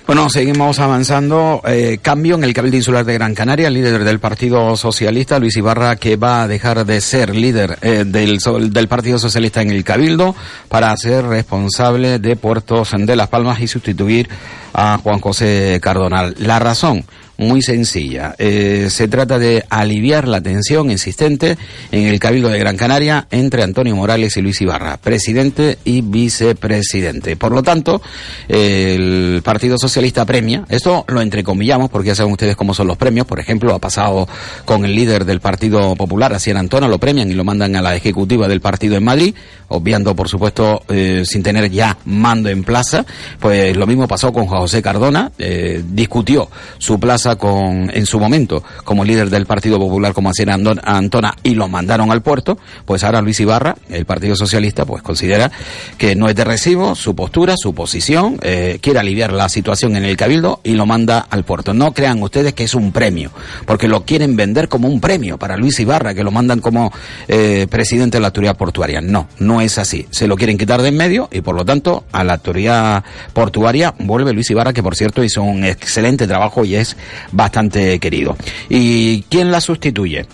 Bueno, 0.06 0.28
seguimos 0.28 0.78
avanzando. 0.80 1.62
Eh, 1.66 1.98
cambio 2.02 2.34
en 2.34 2.44
el 2.44 2.52
Cabildo 2.52 2.76
Insular 2.76 3.04
de 3.04 3.14
Gran 3.14 3.34
Canaria. 3.34 3.68
El 3.68 3.74
líder 3.74 4.04
del 4.04 4.18
Partido 4.18 4.76
Socialista, 4.76 5.38
Luis 5.38 5.56
Ibarra, 5.56 5.96
que 5.96 6.16
va 6.16 6.42
a 6.42 6.48
dejar 6.48 6.84
de 6.84 7.00
ser 7.00 7.34
líder 7.34 7.78
eh, 7.82 8.04
del, 8.06 8.38
del 8.70 8.88
Partido 8.88 9.18
Socialista 9.18 9.62
en 9.62 9.70
el 9.70 9.84
Cabildo 9.84 10.34
para 10.68 10.96
ser 10.96 11.24
responsable 11.26 12.18
de 12.18 12.36
Puertos 12.36 12.90
de 12.96 13.16
Las 13.16 13.28
Palmas 13.28 13.60
y 13.60 13.68
sustituir 13.68 14.28
a 14.74 14.98
Juan 14.98 15.20
José 15.20 15.78
Cardonal. 15.82 16.34
La 16.38 16.58
razón, 16.58 17.04
muy 17.42 17.62
sencilla. 17.62 18.34
Eh, 18.38 18.88
se 18.90 19.08
trata 19.08 19.38
de 19.38 19.64
aliviar 19.68 20.28
la 20.28 20.40
tensión 20.40 20.90
existente 20.90 21.56
en 21.90 22.06
el 22.06 22.18
Cabildo 22.18 22.48
de 22.48 22.58
Gran 22.58 22.76
Canaria 22.76 23.26
entre 23.30 23.62
Antonio 23.62 23.94
Morales 23.96 24.36
y 24.36 24.42
Luis 24.42 24.60
Ibarra, 24.60 24.96
presidente 24.96 25.78
y 25.84 26.00
vicepresidente. 26.00 27.36
Por 27.36 27.52
lo 27.52 27.62
tanto, 27.62 28.02
el 28.48 29.40
Partido 29.44 29.76
Socialista 29.78 30.24
premia, 30.24 30.64
esto 30.68 31.04
lo 31.08 31.20
entrecomillamos 31.20 31.90
porque 31.90 32.08
ya 32.08 32.14
saben 32.14 32.32
ustedes 32.32 32.56
cómo 32.56 32.74
son 32.74 32.86
los 32.86 32.96
premios, 32.96 33.26
por 33.26 33.40
ejemplo, 33.40 33.74
ha 33.74 33.78
pasado 33.78 34.28
con 34.64 34.84
el 34.84 34.94
líder 34.94 35.24
del 35.24 35.40
Partido 35.40 35.94
Popular, 35.96 36.32
Asier 36.32 36.56
Antona, 36.56 36.88
lo 36.88 36.98
premian 36.98 37.30
y 37.30 37.34
lo 37.34 37.44
mandan 37.44 37.76
a 37.76 37.82
la 37.82 37.94
ejecutiva 37.94 38.48
del 38.48 38.60
partido 38.60 38.96
en 38.96 39.04
Madrid, 39.04 39.34
obviando, 39.72 40.14
por 40.14 40.28
supuesto, 40.28 40.82
eh, 40.88 41.22
sin 41.26 41.42
tener 41.42 41.70
ya 41.70 41.96
mando 42.04 42.48
en 42.48 42.64
plaza, 42.64 43.04
pues 43.40 43.76
lo 43.76 43.86
mismo 43.86 44.06
pasó 44.06 44.32
con 44.32 44.46
José 44.46 44.82
Cardona, 44.82 45.32
eh, 45.38 45.82
discutió 45.86 46.48
su 46.78 47.00
plaza 47.00 47.36
con, 47.36 47.90
en 47.92 48.06
su 48.06 48.18
momento 48.20 48.62
como 48.84 49.04
líder 49.04 49.30
del 49.30 49.46
Partido 49.46 49.78
Popular 49.78 50.12
como 50.12 50.30
Andon- 50.30 50.80
Antona 50.84 51.34
y 51.42 51.54
lo 51.54 51.68
mandaron 51.68 52.10
al 52.10 52.22
puerto, 52.22 52.58
pues 52.84 53.04
ahora 53.04 53.20
Luis 53.22 53.40
Ibarra, 53.40 53.76
el 53.88 54.04
Partido 54.04 54.36
Socialista, 54.36 54.84
pues 54.84 55.02
considera 55.02 55.50
que 55.98 56.14
no 56.14 56.28
es 56.28 56.36
de 56.36 56.44
recibo 56.44 56.94
su 56.94 57.14
postura, 57.14 57.54
su 57.56 57.74
posición, 57.74 58.38
eh, 58.42 58.78
quiere 58.80 58.98
aliviar 58.98 59.32
la 59.32 59.48
situación 59.48 59.96
en 59.96 60.04
el 60.04 60.16
Cabildo 60.16 60.60
y 60.62 60.72
lo 60.74 60.84
manda 60.86 61.26
al 61.30 61.44
puerto. 61.44 61.72
No 61.72 61.92
crean 61.92 62.22
ustedes 62.22 62.52
que 62.52 62.64
es 62.64 62.74
un 62.74 62.92
premio, 62.92 63.30
porque 63.66 63.88
lo 63.88 64.04
quieren 64.04 64.36
vender 64.36 64.68
como 64.68 64.88
un 64.88 65.00
premio 65.00 65.38
para 65.38 65.56
Luis 65.56 65.80
Ibarra, 65.80 66.14
que 66.14 66.22
lo 66.24 66.30
mandan 66.30 66.60
como 66.60 66.92
eh, 67.28 67.66
presidente 67.70 68.18
de 68.18 68.20
la 68.20 68.28
autoridad 68.28 68.56
portuaria. 68.56 69.00
No, 69.00 69.28
no 69.38 69.60
es 69.64 69.78
así. 69.78 70.06
Se 70.10 70.26
lo 70.26 70.36
quieren 70.36 70.58
quitar 70.58 70.82
de 70.82 70.88
en 70.88 70.96
medio 70.96 71.28
y 71.32 71.40
por 71.40 71.54
lo 71.54 71.64
tanto 71.64 72.04
a 72.12 72.24
la 72.24 72.34
autoridad 72.34 73.04
portuaria 73.32 73.94
vuelve 73.98 74.32
Luis 74.32 74.50
Ibarra, 74.50 74.72
que 74.72 74.82
por 74.82 74.96
cierto 74.96 75.24
hizo 75.24 75.42
un 75.42 75.64
excelente 75.64 76.26
trabajo 76.26 76.64
y 76.64 76.76
es 76.76 76.96
bastante 77.30 77.98
querido. 77.98 78.36
¿Y 78.68 79.22
quién 79.22 79.50
la 79.50 79.60
sustituye? 79.60 80.26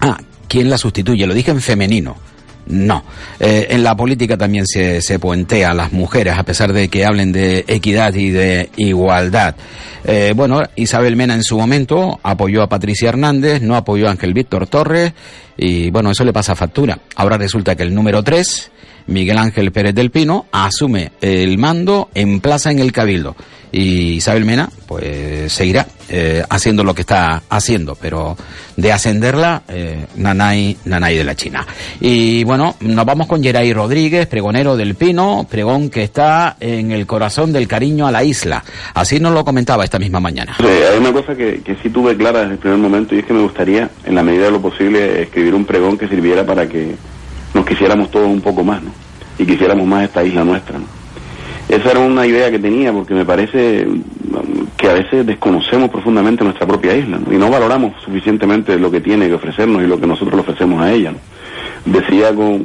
Ah, 0.00 0.18
¿quién 0.48 0.70
la 0.70 0.78
sustituye? 0.78 1.26
Lo 1.26 1.34
dije 1.34 1.50
en 1.50 1.60
femenino. 1.60 2.16
No. 2.68 3.04
Eh, 3.38 3.68
en 3.70 3.84
la 3.84 3.96
política 3.96 4.36
también 4.36 4.66
se, 4.66 5.00
se 5.00 5.18
puentea 5.18 5.70
a 5.70 5.74
las 5.74 5.92
mujeres, 5.92 6.34
a 6.36 6.42
pesar 6.42 6.72
de 6.72 6.88
que 6.88 7.04
hablen 7.04 7.30
de 7.32 7.64
equidad 7.68 8.14
y 8.14 8.30
de 8.30 8.70
igualdad. 8.76 9.54
Eh, 10.04 10.32
bueno, 10.34 10.62
Isabel 10.74 11.16
Mena 11.16 11.34
en 11.34 11.44
su 11.44 11.56
momento 11.58 12.18
apoyó 12.22 12.62
a 12.62 12.68
Patricia 12.68 13.08
Hernández, 13.08 13.62
no 13.62 13.76
apoyó 13.76 14.08
a 14.08 14.10
Ángel 14.10 14.34
Víctor 14.34 14.66
Torres, 14.66 15.12
y 15.56 15.90
bueno, 15.90 16.10
eso 16.10 16.24
le 16.24 16.32
pasa 16.32 16.54
factura. 16.54 16.98
Ahora 17.16 17.38
resulta 17.38 17.74
que 17.74 17.82
el 17.82 17.94
número 17.94 18.22
3, 18.22 18.70
Miguel 19.06 19.38
Ángel 19.38 19.72
Pérez 19.72 19.94
del 19.94 20.10
Pino, 20.10 20.46
asume 20.52 21.12
el 21.20 21.58
mando 21.58 22.10
en 22.14 22.40
plaza 22.40 22.70
en 22.70 22.78
el 22.78 22.92
Cabildo 22.92 23.36
y 23.72 24.14
Isabel 24.14 24.44
Mena 24.44 24.70
pues 24.86 25.52
seguirá 25.52 25.86
eh, 26.08 26.42
haciendo 26.48 26.84
lo 26.84 26.94
que 26.94 27.00
está 27.00 27.42
haciendo, 27.50 27.96
pero 28.00 28.36
de 28.76 28.92
ascenderla, 28.92 29.62
eh, 29.68 30.06
Nanay, 30.16 30.76
Nanay 30.84 31.16
de 31.16 31.24
la 31.24 31.34
China. 31.34 31.66
Y 32.00 32.44
bueno, 32.44 32.76
nos 32.80 33.04
vamos 33.04 33.26
con 33.26 33.42
Geray 33.42 33.72
Rodríguez, 33.72 34.26
pregonero 34.28 34.76
del 34.76 34.94
Pino, 34.94 35.46
pregón 35.50 35.90
que 35.90 36.04
está 36.04 36.56
en 36.60 36.92
el 36.92 37.06
corazón 37.06 37.52
del 37.52 37.66
cariño 37.66 38.06
a 38.06 38.12
la 38.12 38.22
isla. 38.22 38.64
Así 38.94 39.18
nos 39.18 39.34
lo 39.34 39.44
comentaba 39.44 39.84
esta 39.84 39.98
misma 39.98 40.20
mañana. 40.20 40.56
hay 40.60 40.98
una 40.98 41.12
cosa 41.12 41.34
que, 41.34 41.60
que 41.62 41.76
sí 41.82 41.90
tuve 41.90 42.16
clara 42.16 42.40
desde 42.40 42.52
el 42.52 42.58
primer 42.58 42.78
momento 42.78 43.14
y 43.14 43.18
es 43.18 43.26
que 43.26 43.32
me 43.32 43.42
gustaría, 43.42 43.90
en 44.04 44.14
la 44.14 44.22
medida 44.22 44.44
de 44.44 44.52
lo 44.52 44.62
posible, 44.62 45.22
escribir 45.22 45.54
un 45.54 45.64
pregón 45.64 45.98
que 45.98 46.08
sirviera 46.08 46.46
para 46.46 46.68
que 46.68 46.94
quisiéramos 47.66 48.10
todos 48.10 48.28
un 48.28 48.40
poco 48.40 48.64
más, 48.64 48.82
¿no? 48.82 48.90
Y 49.38 49.44
quisiéramos 49.44 49.86
más 49.86 50.04
esta 50.04 50.24
isla 50.24 50.44
nuestra. 50.44 50.78
Esa 51.68 51.90
era 51.90 52.00
una 52.00 52.26
idea 52.26 52.50
que 52.50 52.58
tenía 52.58 52.92
porque 52.92 53.12
me 53.12 53.24
parece 53.24 53.86
que 54.76 54.88
a 54.88 54.94
veces 54.94 55.26
desconocemos 55.26 55.90
profundamente 55.90 56.44
nuestra 56.44 56.66
propia 56.66 56.94
isla 56.94 57.18
y 57.30 57.34
no 57.34 57.50
valoramos 57.50 58.00
suficientemente 58.04 58.78
lo 58.78 58.90
que 58.90 59.00
tiene 59.00 59.26
que 59.26 59.34
ofrecernos 59.34 59.82
y 59.82 59.86
lo 59.86 59.98
que 59.98 60.06
nosotros 60.06 60.34
le 60.34 60.40
ofrecemos 60.42 60.80
a 60.80 60.92
ella. 60.92 61.12
Decía 61.84 62.32
con, 62.34 62.64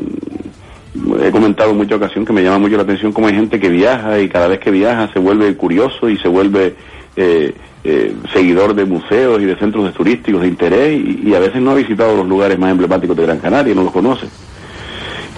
he 1.23 1.31
comentado 1.31 1.71
en 1.71 1.77
muchas 1.77 1.97
ocasiones 1.97 2.27
que 2.27 2.33
me 2.33 2.43
llama 2.43 2.59
mucho 2.59 2.77
la 2.77 2.83
atención 2.83 3.11
cómo 3.11 3.27
hay 3.27 3.33
gente 3.33 3.59
que 3.59 3.69
viaja 3.69 4.19
y 4.19 4.29
cada 4.29 4.47
vez 4.47 4.59
que 4.59 4.71
viaja 4.71 5.11
se 5.11 5.19
vuelve 5.19 5.55
curioso 5.55 6.07
y 6.07 6.17
se 6.17 6.27
vuelve 6.27 6.75
eh, 7.15 7.53
eh, 7.83 8.13
seguidor 8.31 8.75
de 8.75 8.85
museos 8.85 9.41
y 9.41 9.45
de 9.45 9.55
centros 9.55 9.91
turísticos 9.93 10.41
de 10.41 10.47
interés 10.47 10.99
y, 10.99 11.29
y, 11.29 11.33
a 11.33 11.39
veces 11.39 11.59
no 11.61 11.71
ha 11.71 11.75
visitado 11.75 12.15
los 12.15 12.27
lugares 12.27 12.59
más 12.59 12.71
emblemáticos 12.71 13.17
de 13.17 13.23
Gran 13.23 13.39
Canaria, 13.39 13.73
no 13.73 13.83
los 13.83 13.91
conoce. 13.91 14.27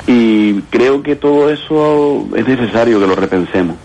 Y 0.08 0.62
creo 0.63 1.02
que 1.02 1.16
todo 1.16 1.50
eso 1.50 2.28
es 2.36 2.48
necesario 2.48 3.00
que 3.00 3.08
lo 3.08 3.16
repensemos. 3.16 3.76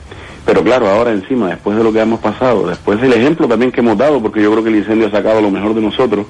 Pero 0.44 0.64
claro, 0.64 0.88
ahora 0.88 1.12
encima, 1.12 1.48
después 1.48 1.76
de 1.76 1.84
lo 1.84 1.92
que 1.92 2.00
hemos 2.00 2.20
pasado, 2.20 2.66
después 2.68 3.00
del 3.00 3.12
ejemplo 3.12 3.46
también 3.46 3.70
que 3.70 3.80
hemos 3.80 3.98
dado, 3.98 4.20
porque 4.20 4.42
yo 4.42 4.50
creo 4.50 4.64
que 4.64 4.70
el 4.70 4.76
incendio 4.76 5.08
ha 5.08 5.10
sacado 5.10 5.42
lo 5.42 5.50
mejor 5.50 5.74
de 5.74 5.82
nosotros, 5.82 6.26